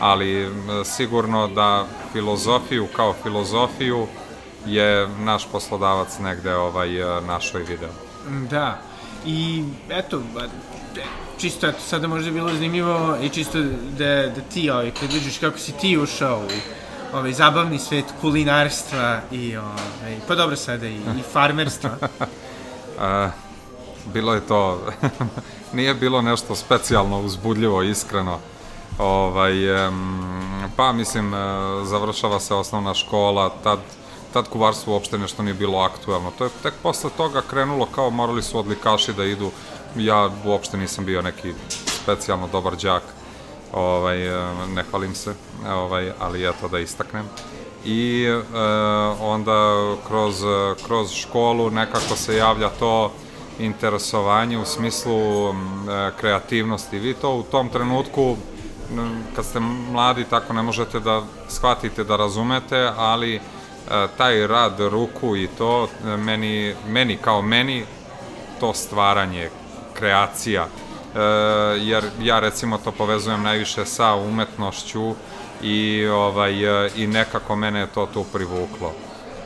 [0.00, 4.06] ali m, sigurno da filozofiju kao filozofiju
[4.66, 6.88] je naš poslodavac negde ovaj,
[7.26, 7.90] našo i video.
[8.50, 8.78] Da.
[9.26, 10.22] I eto,
[10.96, 11.02] e,
[11.38, 13.58] čisto eto, sada možda je bilo zanimljivo i čisto
[13.98, 19.56] da, da ti ovaj, približiš kako si ti ušao u ovaj, zabavni svet kulinarstva i
[19.56, 21.90] ovaj, pa dobro sada i, i farmerstva.
[23.00, 23.30] E,
[24.12, 24.80] bilo je to,
[25.72, 28.38] nije bilo nešto specijalno uzbudljivo, iskreno.
[28.98, 29.52] Ovaj,
[30.76, 31.38] pa mislim, e,
[31.84, 33.78] završava se osnovna škola, tad,
[34.32, 36.30] tad kuvarstvo uopšte nešto nije bilo aktuelno.
[36.38, 39.50] To je tek posle toga krenulo kao morali su odlikaši da idu.
[39.96, 41.54] Ja uopšte nisam bio neki
[42.02, 43.02] specijalno dobar đak.
[43.72, 45.34] Ovaj, e, ne hvalim se,
[45.68, 47.28] ovaj, ali eto da istaknem
[47.84, 48.58] i e,
[49.20, 50.42] onda kroz,
[50.86, 53.12] kroz školu nekako se javlja to
[53.58, 55.52] interesovanje u smislu e,
[56.20, 56.98] kreativnosti.
[56.98, 58.36] Vi to u tom trenutku,
[59.36, 63.40] kad ste mladi, tako ne možete da shvatite, da razumete, ali e,
[64.16, 67.84] taj rad ruku i to, e, meni, meni kao meni,
[68.60, 69.50] to stvaranje,
[69.94, 70.66] kreacija,
[71.80, 75.14] jer ja recimo to povezujem najviše sa umetnošću
[75.62, 78.92] i ovaj e, i nekako mene je to tu privuklo.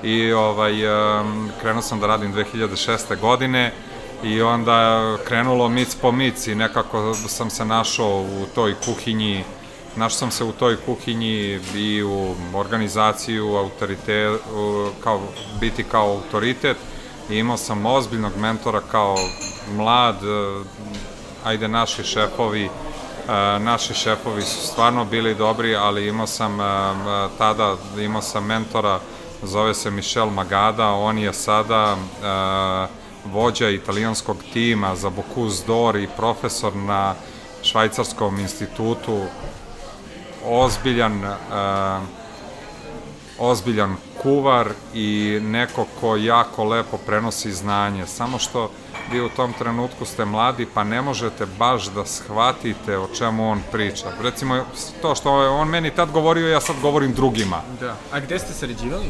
[0.02, 0.72] I ovaj
[1.60, 3.20] krenuo sam da radim 2006.
[3.20, 3.72] godine
[4.24, 9.44] i onda krenulo mic po mic i nekako sam se našao u toj kuhinji
[9.96, 15.20] Našao sam se u toj kuhinji i u organizaciju, autorite, u, kao,
[15.60, 16.76] biti kao autoritet
[17.30, 19.16] i imao sam ozbiljnog mentora kao
[19.76, 20.64] mlad, e,
[21.44, 22.70] ajde naši šefovi, e,
[23.58, 26.64] naši šefovi su stvarno bili dobri, ali imao sam e,
[27.38, 29.00] tada, imao sam mentora,
[29.42, 32.86] zove se Michel Magada, on je sada e,
[33.24, 37.14] vođa italijanskog tima za Bocuse d'Or i profesor na
[37.62, 39.22] Švajcarskom institutu,
[40.46, 41.22] ozbiljan
[43.40, 48.70] ozbiljan kuvar i neko ko jako lepo prenosi znanje, samo što
[49.12, 53.60] vi u tom trenutku ste mladi pa ne možete baš da shvatite o čemu on
[53.72, 54.06] priča.
[54.22, 54.64] Recimo
[55.02, 57.62] to što je on meni tad govorio, ja sad govorim drugima.
[57.80, 57.96] da.
[58.12, 59.06] A gde ste sarađivali?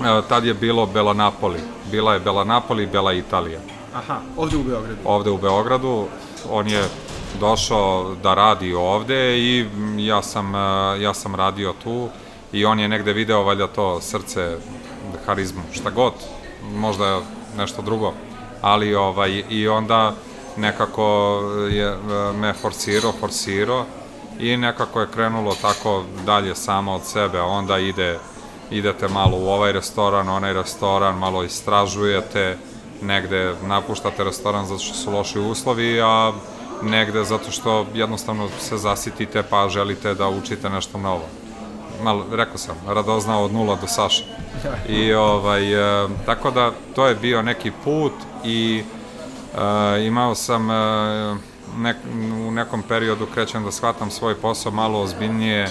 [0.00, 1.58] E, tad je bilo Bela Napoli.
[1.90, 3.60] Bila je Bela Napoli i Bela Italija.
[3.94, 4.96] Aha, ovde u Beogradu.
[5.04, 6.06] Ovde u Beogradu,
[6.50, 6.84] on je
[7.40, 9.66] došao da radi ovde i
[9.98, 10.58] ja sam, e,
[11.02, 12.08] ja sam radio tu
[12.52, 14.56] i on je negde video valjda to srce,
[15.26, 16.12] harizmu, šta god,
[16.74, 17.20] možda
[17.56, 18.14] nešto drugo,
[18.62, 20.12] ali ovaj, i onda
[20.56, 21.96] nekako je
[22.34, 23.84] me forsirao, forsirao
[24.38, 28.18] i nekako je krenulo tako dalje samo od sebe, onda ide,
[28.70, 32.56] idete malo u ovaj restoran, onaj restoran, malo istražujete,
[33.02, 36.32] negde napuštate restoran zato što su loši uslovi, a
[36.82, 41.24] negde zato što jednostavno se zasitite pa želite da učite nešto novo.
[42.02, 44.24] Malo, rekao sam, radoznao od nula do Saša.
[44.88, 48.12] I ovaj, e, tako da to je bio neki put
[48.44, 48.82] i
[49.94, 50.74] e, imao sam e,
[51.76, 51.96] nek,
[52.46, 55.68] u nekom periodu krećem da shvatam svoj posao malo ozbiljnije,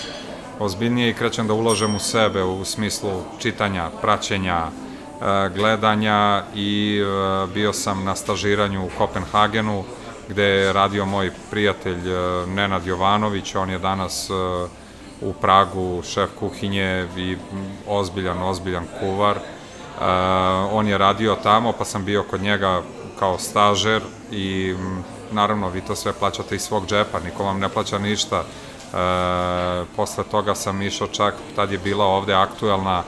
[0.60, 7.48] ozbiljnije i krećem da uložem u sebe u smislu čitanja, praćenja, e, gledanja i e,
[7.54, 9.84] bio sam na stažiranju u Kopenhagenu
[10.30, 14.30] gde je radio moj prijatelj e, Nenad Jovanović, on je danas
[15.22, 17.38] u Pragu šef kuhinje i
[17.88, 19.40] ozbiljan, ozbiljan kuvar.
[20.72, 22.82] On je radio tamo, pa sam bio kod njega
[23.20, 24.76] kao stažer i
[25.32, 28.44] naravno vi to sve plaćate iz svog džepa, niko vam ne plaća ništa.
[28.44, 33.04] E, posle toga sam išao čak, tad je bila ovde aktuelna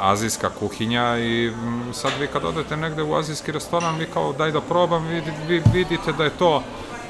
[0.00, 1.52] azijska kuhinja i
[1.92, 5.62] sad vi kad odete negde u azijski restoran, vi kao daj da probam, vi, vi
[5.72, 6.62] vidite da je to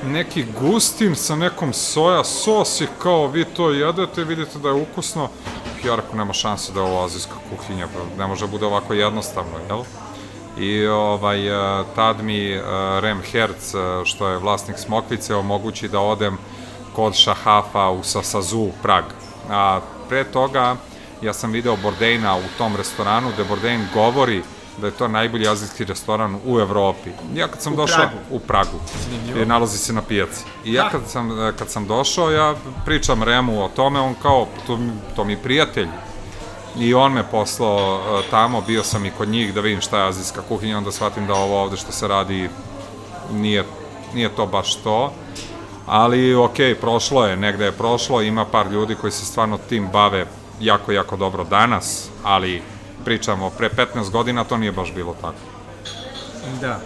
[0.04, 5.28] neki gustin sa nekom soja sos i kao vi to jedete, vidite da je ukusno.
[5.84, 7.88] Rekao, nema šanse da je ovo azijska kuhinja,
[8.18, 9.82] ne može da bude ovako jednostavno, jel?
[10.58, 11.38] I ovaj,
[11.94, 12.60] tad mi
[13.00, 13.72] Rem Herc,
[14.04, 16.38] što je vlasnik Smokvice, omogući da odem
[16.92, 19.04] kod Šahafa u Sasazu, Prag.
[19.50, 20.76] A pre toga
[21.22, 24.42] ja sam video Bordejna u tom restoranu, gde Bordejn govori
[24.80, 27.10] da je to najbolji azijski restoran u Evropi.
[27.34, 28.18] Ja kad sam u došao Pragu.
[28.30, 29.44] u Pragu, Zanimljivo.
[29.46, 30.44] nalazi se na pijaci.
[30.64, 34.78] I ja kad sam, kad sam došao, ja pričam Remu o tome, on kao, to,
[35.16, 35.88] to mi prijatelj.
[36.78, 40.08] I on me poslao e, tamo, bio sam i kod njih da vidim šta je
[40.08, 42.48] azijska kuhinja, onda shvatim da ovo ovde što se radi
[43.32, 43.64] nije,
[44.14, 45.12] nije to baš to.
[45.86, 50.26] Ali, ok, prošlo je, negde je prošlo, ima par ljudi koji se stvarno tim bave
[50.60, 52.62] jako, jako dobro danas, ali
[53.08, 55.40] pričamo, pre 15 godina to nije baš bilo tako.
[56.60, 56.80] Da.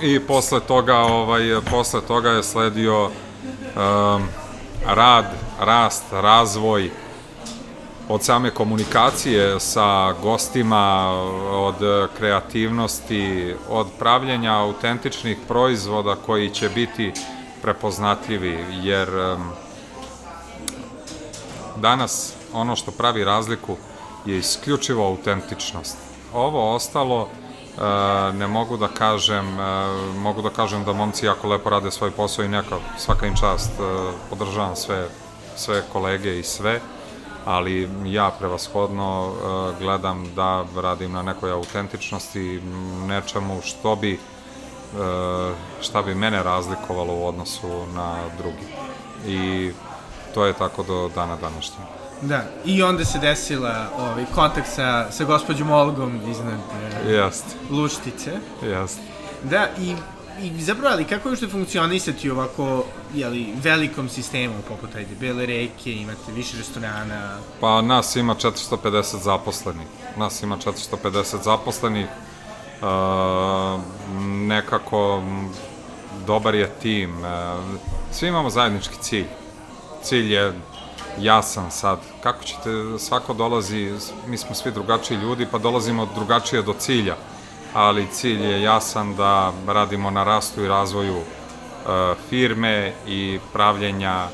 [0.00, 3.12] I posle toga, ovaj, posle toga je sledio um,
[4.86, 5.24] rad,
[5.60, 6.90] rast, razvoj
[8.08, 11.10] od same komunikacije sa gostima,
[11.50, 11.76] od
[12.18, 17.12] kreativnosti, od pravljenja autentičnih proizvoda koji će biti
[17.62, 19.50] prepoznatljivi, jer um,
[21.76, 23.76] danas ono što pravi razliku
[24.26, 25.96] je isključivo autentičnost.
[26.34, 31.70] Ovo ostalo e, ne mogu da kažem, e, mogu da kažem da momci jako lepo
[31.70, 35.08] rade svoj posao i neka, svaka im čast, e, podržavam sve,
[35.56, 36.80] sve kolege i sve,
[37.44, 39.32] ali ja prevashodno
[39.78, 42.60] gledam da radim na nekoj autentičnosti,
[43.06, 44.18] nečemu što bi,
[45.80, 48.66] šta bi mene razlikovalo u odnosu na drugi.
[49.26, 49.72] I
[50.34, 52.01] to je tako do dana današnjeg.
[52.22, 56.58] Da, i onda se desila ovaj, kontakt sa, sa gospođom Olgom iznad
[57.06, 58.32] e, Jest, Luštice.
[58.62, 59.00] jest.
[59.42, 59.94] Da, i,
[60.42, 65.46] i zapravo, ali kako je što funkcionisati u ovako, jeli, velikom sistemu, poput ajde, Bele
[65.46, 69.86] reke, imate više restorana, Pa nas ima 450 zaposlenih.
[70.16, 72.06] Nas ima 450 zaposlenih.
[72.06, 72.86] E,
[74.24, 75.22] nekako
[76.26, 77.24] dobar je tim.
[77.24, 77.56] E,
[78.12, 79.26] svi imamo zajednički cilj.
[80.02, 80.52] Cilj je
[81.18, 81.98] jasan sad.
[82.22, 83.92] Kako ćete, svako dolazi,
[84.26, 87.16] mi smo svi drugačiji ljudi, pa dolazimo drugačije do cilja.
[87.74, 91.24] Ali cilj je jasan da radimo na rastu i razvoju e,
[92.28, 94.26] firme i pravljenja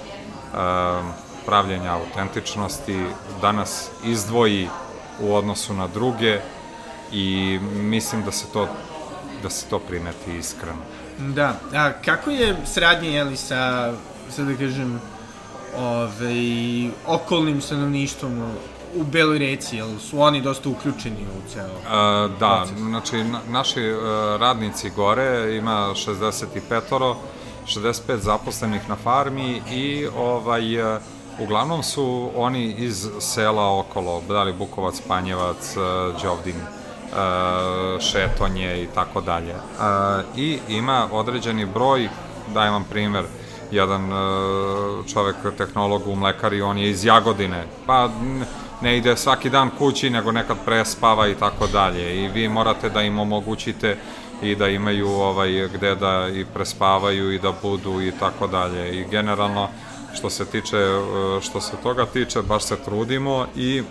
[0.55, 3.05] e, pravljenja autentičnosti
[3.41, 4.69] da nas izdvoji
[5.21, 6.41] u odnosu na druge
[7.13, 8.69] i mislim da se to
[9.43, 10.83] da se to primeti iskreno.
[11.19, 13.93] Da, a kako je sradnje, jeli, sa,
[14.31, 15.01] sad da kažem,
[15.79, 18.43] ovaj, okolnim stanovništvom
[18.97, 21.65] u, Beloj reci, jel su oni dosta uključeni u ceo...
[21.65, 22.79] E, da, Proces.
[22.79, 23.95] znači na, naši e,
[24.39, 27.15] radnici gore ima 65
[27.67, 31.01] 65 zaposlenih na farmi i ovaj e,
[31.39, 35.81] uglavnom su oni iz sela okolo, da li Bukovac, Panjevac, e,
[36.23, 36.61] Đovdin,
[38.01, 39.55] Šetonje i tako dalje.
[40.37, 42.09] I ima određeni broj,
[42.55, 43.25] dajem vam primer,
[43.71, 44.17] jedan e,
[45.13, 48.11] čovek tehnolog u mlekari, on je iz Jagodine, pa
[48.81, 52.25] ne ide svaki dan kući, nego nekad prespava i tako dalje.
[52.25, 53.97] I vi morate da im omogućite
[54.43, 59.01] i da imaju ovaj gde da i prespavaju i da budu i tako dalje.
[59.01, 59.69] I generalno
[60.15, 63.83] što se tiče e, što se toga tiče baš se trudimo i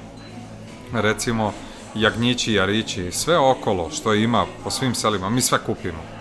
[0.94, 1.54] recimo
[1.96, 6.17] jagnjići, jarići, sve okolo što ima po svim selima, mi sve kupimo.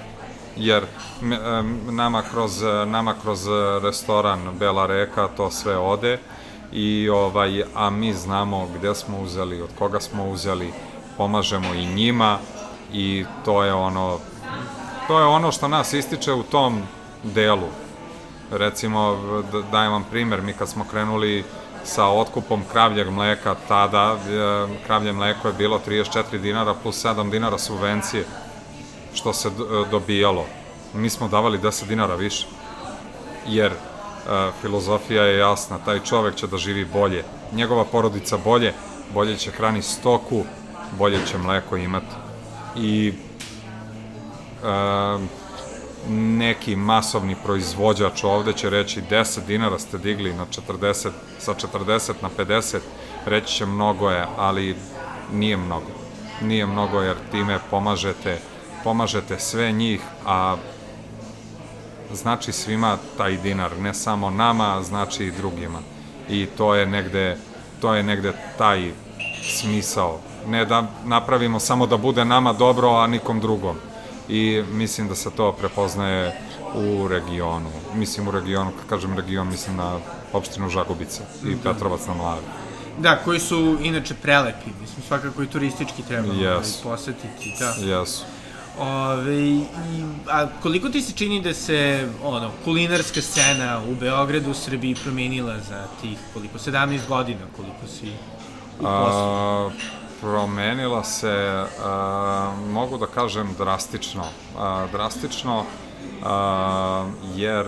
[0.56, 0.84] Jer
[1.22, 3.40] em, nama kroz, nama kroz
[3.82, 6.18] restoran Bela reka to sve ode
[6.72, 10.72] i ovaj a mi znamo gde smo uzeli, od koga smo uzeli,
[11.16, 12.38] pomažemo i njima
[12.92, 14.18] i to je ono
[15.08, 16.82] to je ono što nas ističe u tom
[17.22, 17.68] delu.
[18.50, 19.16] Recimo,
[19.52, 21.44] da- dajem vam primer, mi kad smo krenuli
[21.84, 27.58] sa otkupom kravljeg mleka, tada e, kravlje mleko je bilo 34 dinara plus 7 dinara
[27.58, 28.24] subvencije,
[29.16, 29.52] što se e,
[29.90, 30.44] dobijalo.
[30.94, 32.46] Mi smo davali 10 dinara više.
[33.46, 33.76] jer e,
[34.60, 38.72] filozofija je jasna, taj čovek će da živi bolje, njegova porodica bolje,
[39.14, 40.44] bolje će hrani stoku,
[40.98, 42.14] bolje će mleko imati.
[42.76, 43.12] I
[44.64, 45.18] e,
[46.08, 52.30] neki masovni proizvođač ovde će reći 10 dinara ste digli na 40, sa 40 na
[52.38, 52.78] 50,
[53.26, 54.76] reći će mnogo je, ali
[55.32, 55.90] nije mnogo.
[56.42, 58.38] Nije mnogo jer time pomažete,
[58.86, 60.56] pomažete sve njih, a
[62.14, 65.78] znači svima taj dinar, ne samo nama, znači i drugima.
[66.28, 67.36] I to je negde,
[67.80, 68.92] to je negde taj
[69.42, 70.20] smisao.
[70.46, 73.76] Ne da napravimo samo da bude nama dobro, a nikom drugom.
[74.28, 76.38] I mislim da se to prepoznaje
[76.74, 77.70] u regionu.
[77.94, 79.98] Mislim u regionu, kad kažem region, mislim na
[80.32, 81.72] opštinu Žagubica i da.
[81.72, 82.46] Petrovac na Mlavi.
[82.98, 86.82] Da, koji su inače prelepi, mislim svakako i turistički treba yes.
[86.82, 87.74] posetiti, da.
[87.98, 88.35] Jesu.
[88.78, 89.64] Ove, i,
[90.30, 95.60] a koliko ti se čini da se ono, kulinarska scena u Beogradu, u Srbiji promenila
[95.60, 98.12] za tih koliko, 17 godina, koliko si
[98.78, 99.72] u poslu?
[100.20, 104.24] promenila se, a, mogu da kažem, drastično.
[104.58, 105.64] A, drastično,
[106.24, 107.66] a, jer,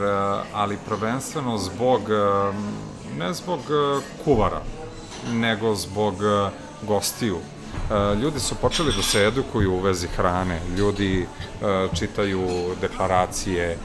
[0.54, 2.00] ali prvenstveno zbog,
[3.18, 3.60] ne zbog
[4.24, 4.60] kuvara,
[5.32, 6.14] nego zbog
[6.82, 7.57] gostiju E,
[8.22, 11.26] ljudi su počeli da se edukuju u vezi hrane, ljudi
[11.94, 12.48] čitaju
[12.80, 13.78] deklaracije,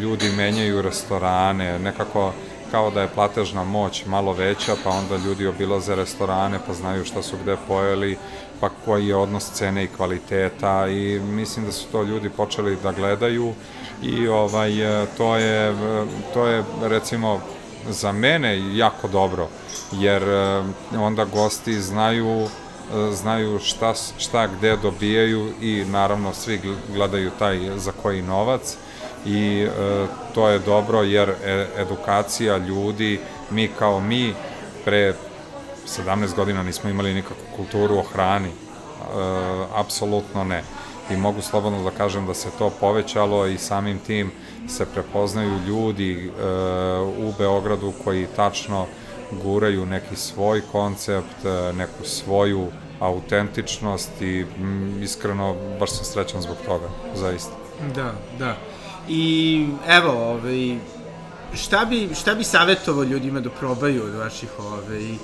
[0.00, 2.32] ljudi menjaju restorane, nekako
[2.70, 7.22] kao da je platežna moć malo veća, pa onda ljudi obilaze restorane, pa znaju šta
[7.22, 8.16] su gde pojeli,
[8.60, 12.92] pa koji je odnos cene i kvaliteta i mislim da su to ljudi počeli da
[12.92, 13.52] gledaju
[14.02, 14.70] i ovaj
[15.16, 15.74] to je
[16.34, 17.40] to je recimo
[17.88, 19.48] za mene jako dobro
[19.92, 20.22] jer
[20.98, 22.48] onda gosti znaju
[23.12, 26.60] znaju šta, šta gde dobijaju i naravno svi
[26.94, 28.76] gledaju taj za koji novac
[29.26, 33.20] i e, to je dobro jer e, edukacija ljudi,
[33.50, 34.34] mi kao mi
[34.84, 35.14] pre
[35.86, 38.52] 17 godina nismo imali nikakvu kulturu o hrani, e,
[39.74, 40.62] apsolutno ne.
[41.10, 44.30] I mogu slobodno da kažem da se to povećalo i samim tim
[44.68, 46.30] se prepoznaju ljudi e,
[47.00, 48.86] u Beogradu koji tačno
[49.42, 52.66] guraju neki svoj koncept, e, neku svoju
[53.00, 57.52] autentičnost i m, iskreno baš sam srećan zbog toga, zaista.
[57.94, 58.56] Da, da.
[59.08, 60.78] I evo, ovaj,
[61.54, 65.14] šta bi, šta bi savjetovao ljudima da probaju od vaših ovaj,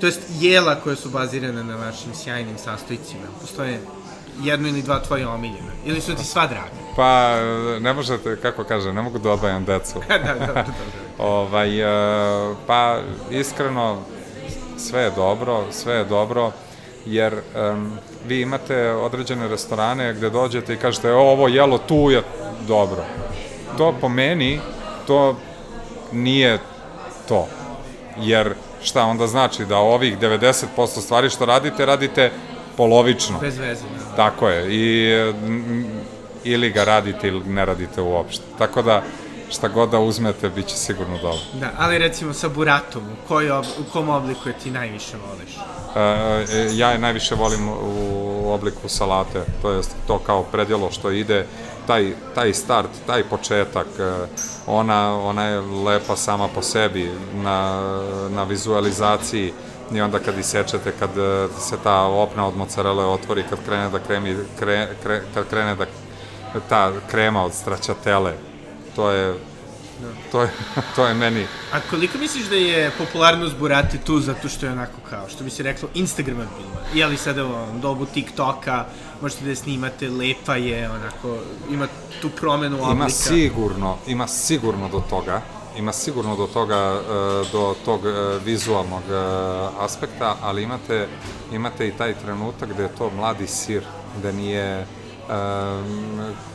[0.00, 3.26] to jest jela koje su bazirane na vašim sjajnim sastojcima?
[3.40, 3.80] Postoje
[4.42, 5.72] jedno ili dva tvoje omiljene?
[5.84, 6.88] Ili su ti sva draga?
[6.96, 7.40] Pa,
[7.80, 10.00] ne možete, kako kaže, ne mogu da odvajam decu.
[10.08, 10.64] da, dobro, dobro.
[11.18, 12.98] ovaj, uh, pa,
[13.30, 13.98] iskreno,
[14.76, 16.52] sve je dobro, sve je dobro,
[17.06, 17.92] jer um,
[18.26, 22.22] vi imate određene restorane gde dođete i kažete, ovo jelo tu je
[22.66, 23.04] dobro.
[23.78, 24.60] To po meni,
[25.06, 25.36] to
[26.12, 26.58] nije
[27.28, 27.46] to.
[28.16, 32.32] Jer šta onda znači da ovih 90% stvari što radite, radite
[32.76, 33.38] polovično.
[33.40, 33.84] Bez veze.
[34.18, 34.74] Tako je.
[34.74, 35.12] I
[36.44, 38.44] ili ga radite ili ne radite uopšte.
[38.58, 39.02] Tako da
[39.50, 41.40] šta god da uzmete, bit će sigurno dobro.
[41.60, 45.54] Da, ali recimo sa buratom, u, koji ob, u kom obliku je ti najviše voliš?
[45.96, 51.46] E, ja je najviše volim u obliku salate, to jest to kao predjelo što ide,
[51.86, 54.12] taj, taj start, taj početak, e,
[54.66, 57.90] ona, ona je lepa sama po sebi na,
[58.30, 59.52] na vizualizaciji,
[59.92, 63.98] i onda kad isečete, kad e, se ta opna od mozzarelle otvori, kad krene da
[63.98, 65.86] kremi, kre, kre, kad krene da
[66.68, 68.34] ta krema od straćatele,
[68.96, 69.34] to je.
[70.32, 70.50] To je,
[70.96, 71.46] to je meni...
[71.72, 75.50] A koliko misliš da je popularnost Burati tu zato što je onako kao, što bi
[75.50, 76.80] se reklo, Instagramabilna?
[76.94, 78.84] Je li sada u dobu TikToka,
[79.22, 81.38] možete da je snimate, lepa je, onako,
[81.70, 81.86] ima
[82.22, 82.92] tu promenu oblika?
[82.92, 85.42] Ima sigurno, ima sigurno do toga,
[85.78, 87.00] ima sigurno do toga, e,
[87.52, 89.14] do tog e, vizualnog e,
[89.78, 91.08] aspekta, ali imate,
[91.52, 93.84] imate i taj trenutak gde je to mladi sir,
[94.18, 94.86] gde nije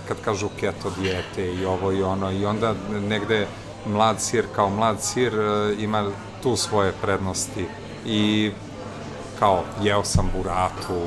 [0.07, 3.47] kad kažu keto dijete i ovo i ono i onda negde
[3.85, 5.33] mlad sir kao mlad sir
[5.79, 6.09] ima
[6.43, 7.67] tu svoje prednosti.
[8.05, 8.51] I
[9.39, 11.01] kao jeo sam buratu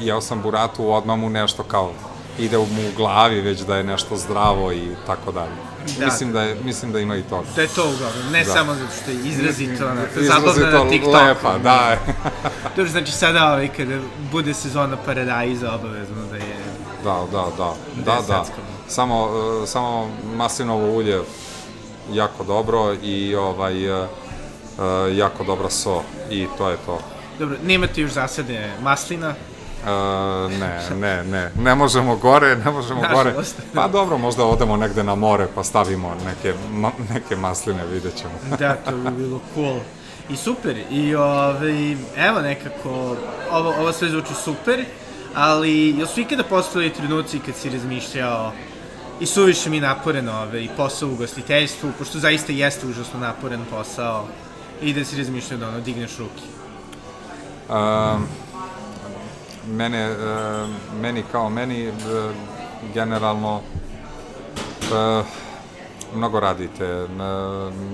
[0.00, 1.92] jeo sam buratu odmah mu nešto kao
[2.38, 5.52] ide mu u glavi već da je nešto zdravo i tako dalje.
[5.98, 7.46] Da, mislim da je mislim da ima i toga.
[7.56, 8.52] Da je to uglavnom, ne da.
[8.52, 11.16] samo zato što je izrazito ona zabavna na TikToku.
[11.16, 11.96] Lepa, da.
[12.76, 13.98] Dobro, znači sada ovaj kada
[14.32, 16.56] bude sezona paradajza obavezno da je
[17.04, 17.74] Da, da, da.
[18.04, 18.44] Da, da.
[18.88, 21.20] Samo, uh, samo maslinovo ulje
[22.12, 24.08] jako dobro i ovaj uh,
[25.12, 26.98] jako dobra so i to je to.
[27.38, 29.34] Dobro, nemate još zasade maslina,
[29.84, 33.34] Uh, ne, ne, ne, ne možemo gore, ne možemo gore.
[33.74, 38.32] Pa dobro, možda odemo negde na more pa stavimo neke, ma, neke masline, vidjet ćemo.
[38.58, 39.80] da, to bi bilo cool.
[40.28, 43.16] I super, i ovaj, evo nekako,
[43.50, 44.84] ovo, ovo sve zvuči super,
[45.34, 48.52] ali jel su ikada postojali trenuci kad si razmišljao
[49.20, 54.26] i suviše mi naporen ove, i posao u gostiteljstvu, pošto zaista jeste užasno naporen posao,
[54.82, 56.42] i da si razmišljao da ono, digneš ruke.
[57.68, 58.26] Um,
[59.68, 60.68] mene, uh,
[61.00, 61.94] meni kao meni, uh,
[62.94, 65.26] generalno, uh,
[66.14, 67.08] mnogo radite, uh,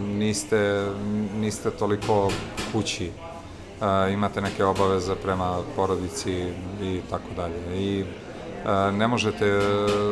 [0.06, 0.88] niste,
[1.36, 2.30] niste toliko
[2.72, 3.10] kući,
[3.80, 6.52] uh, imate neke obaveze prema porodici
[6.82, 7.80] i tako dalje.
[7.80, 9.60] I uh, ne možete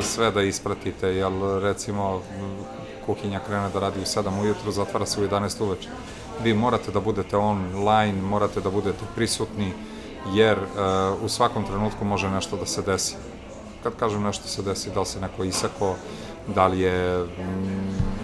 [0.03, 1.33] sve da ispratite, jer
[1.63, 2.23] recimo
[3.07, 5.89] kuhinja krene da radi u 7 ujutru, zatvara se u 11 uveče.
[6.43, 9.73] Vi morate da budete online, morate da budete prisutni,
[10.27, 13.17] jer uh, u svakom trenutku može nešto da se desi.
[13.83, 15.97] Kad kažem nešto se desi, da li se neko isako,
[16.55, 18.19] da li je mm,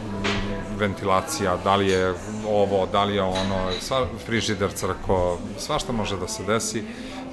[0.79, 2.15] ventilacija, da li je
[2.49, 6.85] ovo, da li je ono, sva, frižider crko, svašta može da se desi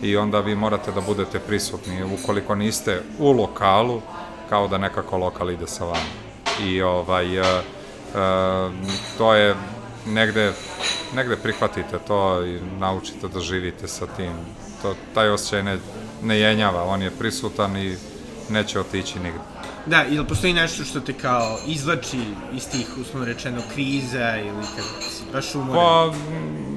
[0.02, 2.04] i onda vi morate da budete prisutni.
[2.04, 4.02] Ukoliko niste u lokalu,
[4.50, 6.12] kao da nekako lokal ide sa vama.
[6.64, 8.74] I ovaj, uh, uh,
[9.18, 9.56] to je
[10.06, 10.54] negde,
[11.16, 14.34] negde prihvatite to i naučite da živite sa tim.
[14.82, 15.78] To, taj osjećaj ne,
[16.24, 17.98] ne jenjava, on je prisutan i
[18.50, 19.40] neće otići nigde.
[19.86, 22.20] Da, ili postoji nešto što te kao izlači
[22.54, 25.76] iz tih, uslovno rečeno, kriza ili kad si baš umoran?
[25.76, 26.72] Pa, m,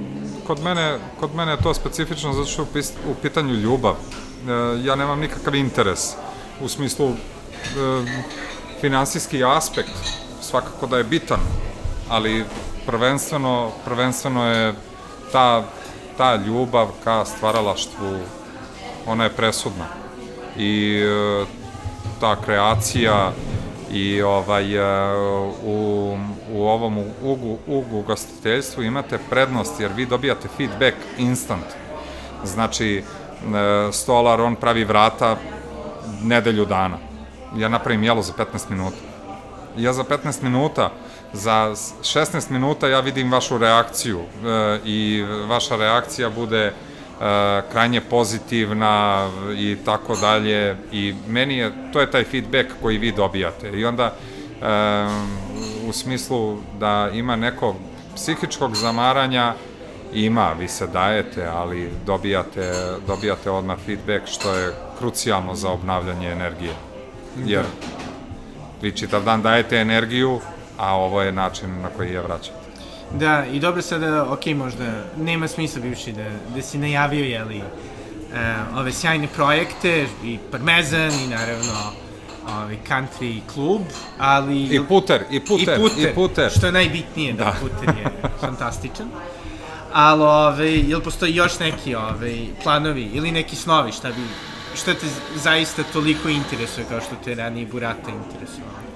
[0.47, 3.95] kod mene, kod mene je to specifično zato što je u pitanju ljubav.
[3.95, 6.12] E, ja nemam nikakav interes
[6.61, 7.14] u smislu e,
[8.80, 9.93] finansijski aspekt
[10.43, 11.41] svakako da je bitan,
[12.09, 12.45] ali
[12.87, 14.74] prvenstveno, prvenstveno je
[15.32, 15.64] ta,
[16.16, 18.18] ta ljubav ka stvaralaštvu,
[19.07, 19.85] ona je presudna.
[20.59, 21.45] I e,
[22.20, 23.32] ta kreacija
[23.93, 25.16] i ovaj, e,
[25.64, 26.18] u,
[26.53, 31.66] u ovom ugu, ugu gostiteljstvu imate prednost jer vi dobijate feedback instant.
[32.45, 35.37] Znači, e, stolar, on pravi vrata
[36.22, 36.99] nedelju dana.
[37.57, 38.97] Ja napravim jelo za 15 minuta.
[39.76, 40.91] Ja za 15 minuta
[41.35, 46.72] za 16 minuta ja vidim vašu reakciju e, i vaša reakcija bude e,
[47.72, 50.76] krajnje pozitivna i tako dalje.
[50.93, 53.70] I meni je, to je taj feedback koji vi dobijate.
[53.70, 54.14] I onda e,
[55.89, 57.76] u smislu da ima nekog
[58.14, 59.55] psihičkog zamaranja
[60.12, 62.72] ima, vi se dajete, ali dobijate,
[63.07, 66.72] dobijate odmah feedback što je krucijalno za obnavljanje energije.
[67.47, 67.64] Jer
[68.82, 70.41] vi čitav dan dajete energiju,
[70.79, 72.64] a ovo je način na koji je vraćate.
[73.12, 74.85] Da, i dobro sada, ok, možda
[75.16, 81.29] nema smisla bivši da, da si najavio, jeli, uh, ove sjajne projekte, i Parmezan, i
[81.29, 81.72] naravno
[82.49, 83.83] ovaj country klub,
[84.18, 84.62] ali...
[84.62, 86.51] I puter, i puter, i puter, i puter.
[86.51, 88.05] što je najbitnije, da, da puter je
[88.41, 89.09] fantastičan.
[89.93, 94.22] Ali, ove, jel postoji još neki ove, planovi ili neki snovi, šta bi,
[94.77, 95.07] šta te
[95.37, 98.93] zaista toliko interesuje kao što te ranije Burata interesovalo?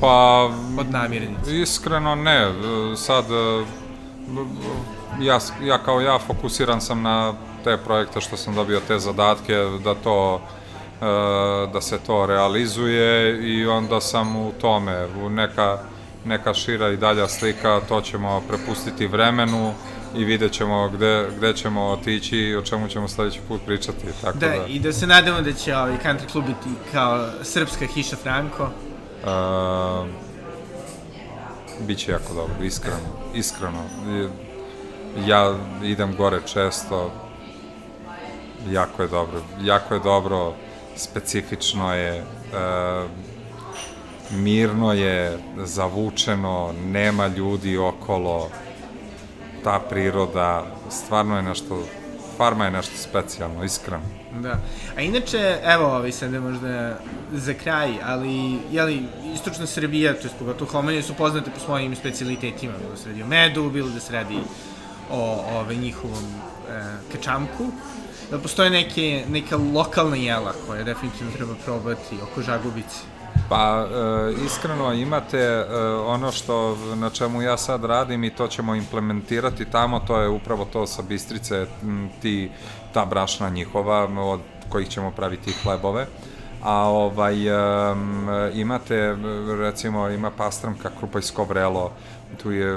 [0.00, 0.44] Pa,
[0.78, 1.60] Od namirnice.
[1.60, 2.52] iskreno ne,
[2.96, 3.24] sad
[5.20, 7.32] ja, ja kao ja fokusiran sam na
[7.64, 10.40] te projekte što sam dobio te zadatke da to
[11.72, 15.78] da se to realizuje i onda sam u tome u neka,
[16.24, 19.74] neka šira i dalja slika to ćemo prepustiti vremenu
[20.16, 24.06] i vidjet ćemo gde, gde ćemo otići i o čemu ćemo sledeći put pričati.
[24.22, 27.86] Tako Da, da, i da se nadamo da će ovaj country klub biti kao srpska
[27.86, 28.70] hiša Franko.
[29.28, 30.08] Uh,
[31.86, 32.96] biće jako dobro, iskreno,
[33.34, 33.82] iskreno.
[35.26, 37.10] Ja idem gore često,
[38.70, 40.54] jako je dobro, jako je dobro,
[40.96, 43.10] specifično je, uh,
[44.30, 48.50] mirno je, zavučeno, nema ljudi okolo,
[49.64, 51.82] ta priroda, stvarno je nešto,
[52.38, 54.02] farma je nešto specijalno, iskreno.
[54.40, 54.60] Da.
[54.96, 56.98] A inače, evo, ovaj, sad je možda
[57.32, 59.02] za kraj, ali, jeli,
[59.34, 63.26] istočna Srbija, to je pogotovo Homenje, su poznate po svojim specialitetima, bilo se radi o
[63.26, 64.38] medu, bilo da se radi
[65.10, 66.82] o ovaj, njihovom e,
[67.12, 67.66] kačamku.
[68.30, 73.17] Da postoje neke, neka lokalna jela koje definitivno treba probati oko žagubice.
[73.48, 75.64] Pa, e, iskreno imate e,
[75.94, 80.64] ono što na čemu ja sad radim i to ćemo implementirati tamo, to je upravo
[80.64, 81.66] to sa Bistrice,
[82.22, 82.50] ti,
[82.92, 86.06] ta brašna njihova, od kojih ćemo praviti hlebove.
[86.62, 87.54] A ovaj, e,
[88.54, 89.16] imate,
[89.60, 91.92] recimo, ima pastramka krupajsko vrelo,
[92.42, 92.76] tu je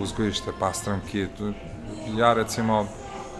[0.00, 1.26] uzgojište pastramki.
[2.16, 2.86] Ja, recimo,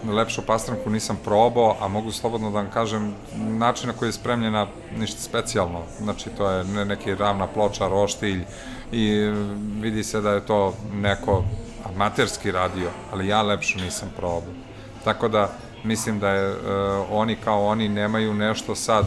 [0.09, 4.67] lepšu pastramku nisam probao, a mogu slobodno da vam kažem, način na koji je spremljena
[4.99, 5.81] ništa specijalno.
[6.03, 8.45] Znači, to je ne, neki ravna ploča, roštilj
[8.93, 9.31] i
[9.81, 11.45] vidi se da je to neko
[11.85, 14.55] amaterski radio, ali ja lepšu nisam probao.
[15.05, 15.51] Tako da,
[15.85, 16.59] mislim da je, uh,
[17.11, 19.07] oni kao oni nemaju nešto sad,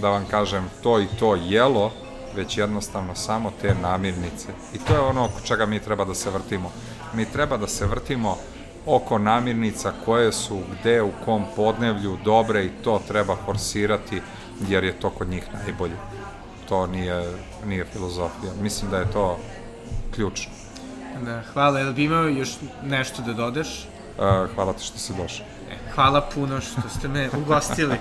[0.00, 1.92] da vam kažem, to i to jelo,
[2.36, 4.48] već jednostavno samo te namirnice.
[4.74, 6.70] I to je ono oko čega mi treba da se vrtimo.
[7.14, 8.36] Mi treba da se vrtimo
[8.86, 14.20] oko namirnica koje su gde, u kom podnevlju dobre i to treba forsirati
[14.68, 15.96] jer je to kod njih najbolje.
[16.68, 17.24] To nije,
[17.66, 18.52] nije filozofija.
[18.62, 19.38] Mislim da je to
[20.14, 20.52] ključno.
[21.24, 21.78] Da, hvala.
[21.78, 22.50] Jel bi imao još
[22.84, 23.88] nešto da dodaš?
[24.18, 25.46] Uh, hvala ti što si došao.
[25.70, 27.96] E, hvala puno što ste me ugostili.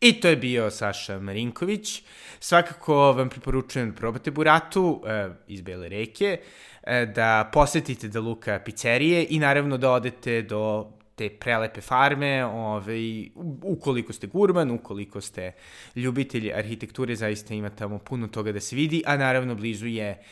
[0.00, 2.02] I to je bio Saša Marinković.
[2.40, 6.38] Svakako vam preporučujem da probate buratu e, iz Bele reke, e,
[7.14, 13.28] da posetite da Luka pizzerije i naravno da odete do te prelepe farme, ovaj,
[13.62, 15.52] ukoliko ste gurman, ukoliko ste
[15.96, 20.22] ljubitelji arhitekture, zaista ima tamo puno toga da se vidi, a naravno blizu je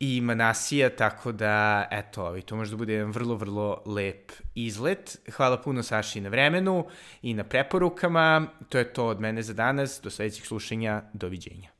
[0.00, 5.18] i Manasija, tako da, eto, ovaj, to može da bude jedan vrlo, vrlo lep izlet.
[5.32, 6.86] Hvala puno Saši na vremenu
[7.22, 8.46] i na preporukama.
[8.68, 10.00] To je to od mene za danas.
[10.02, 11.02] Do sledećeg slušanja.
[11.12, 11.68] Doviđenja.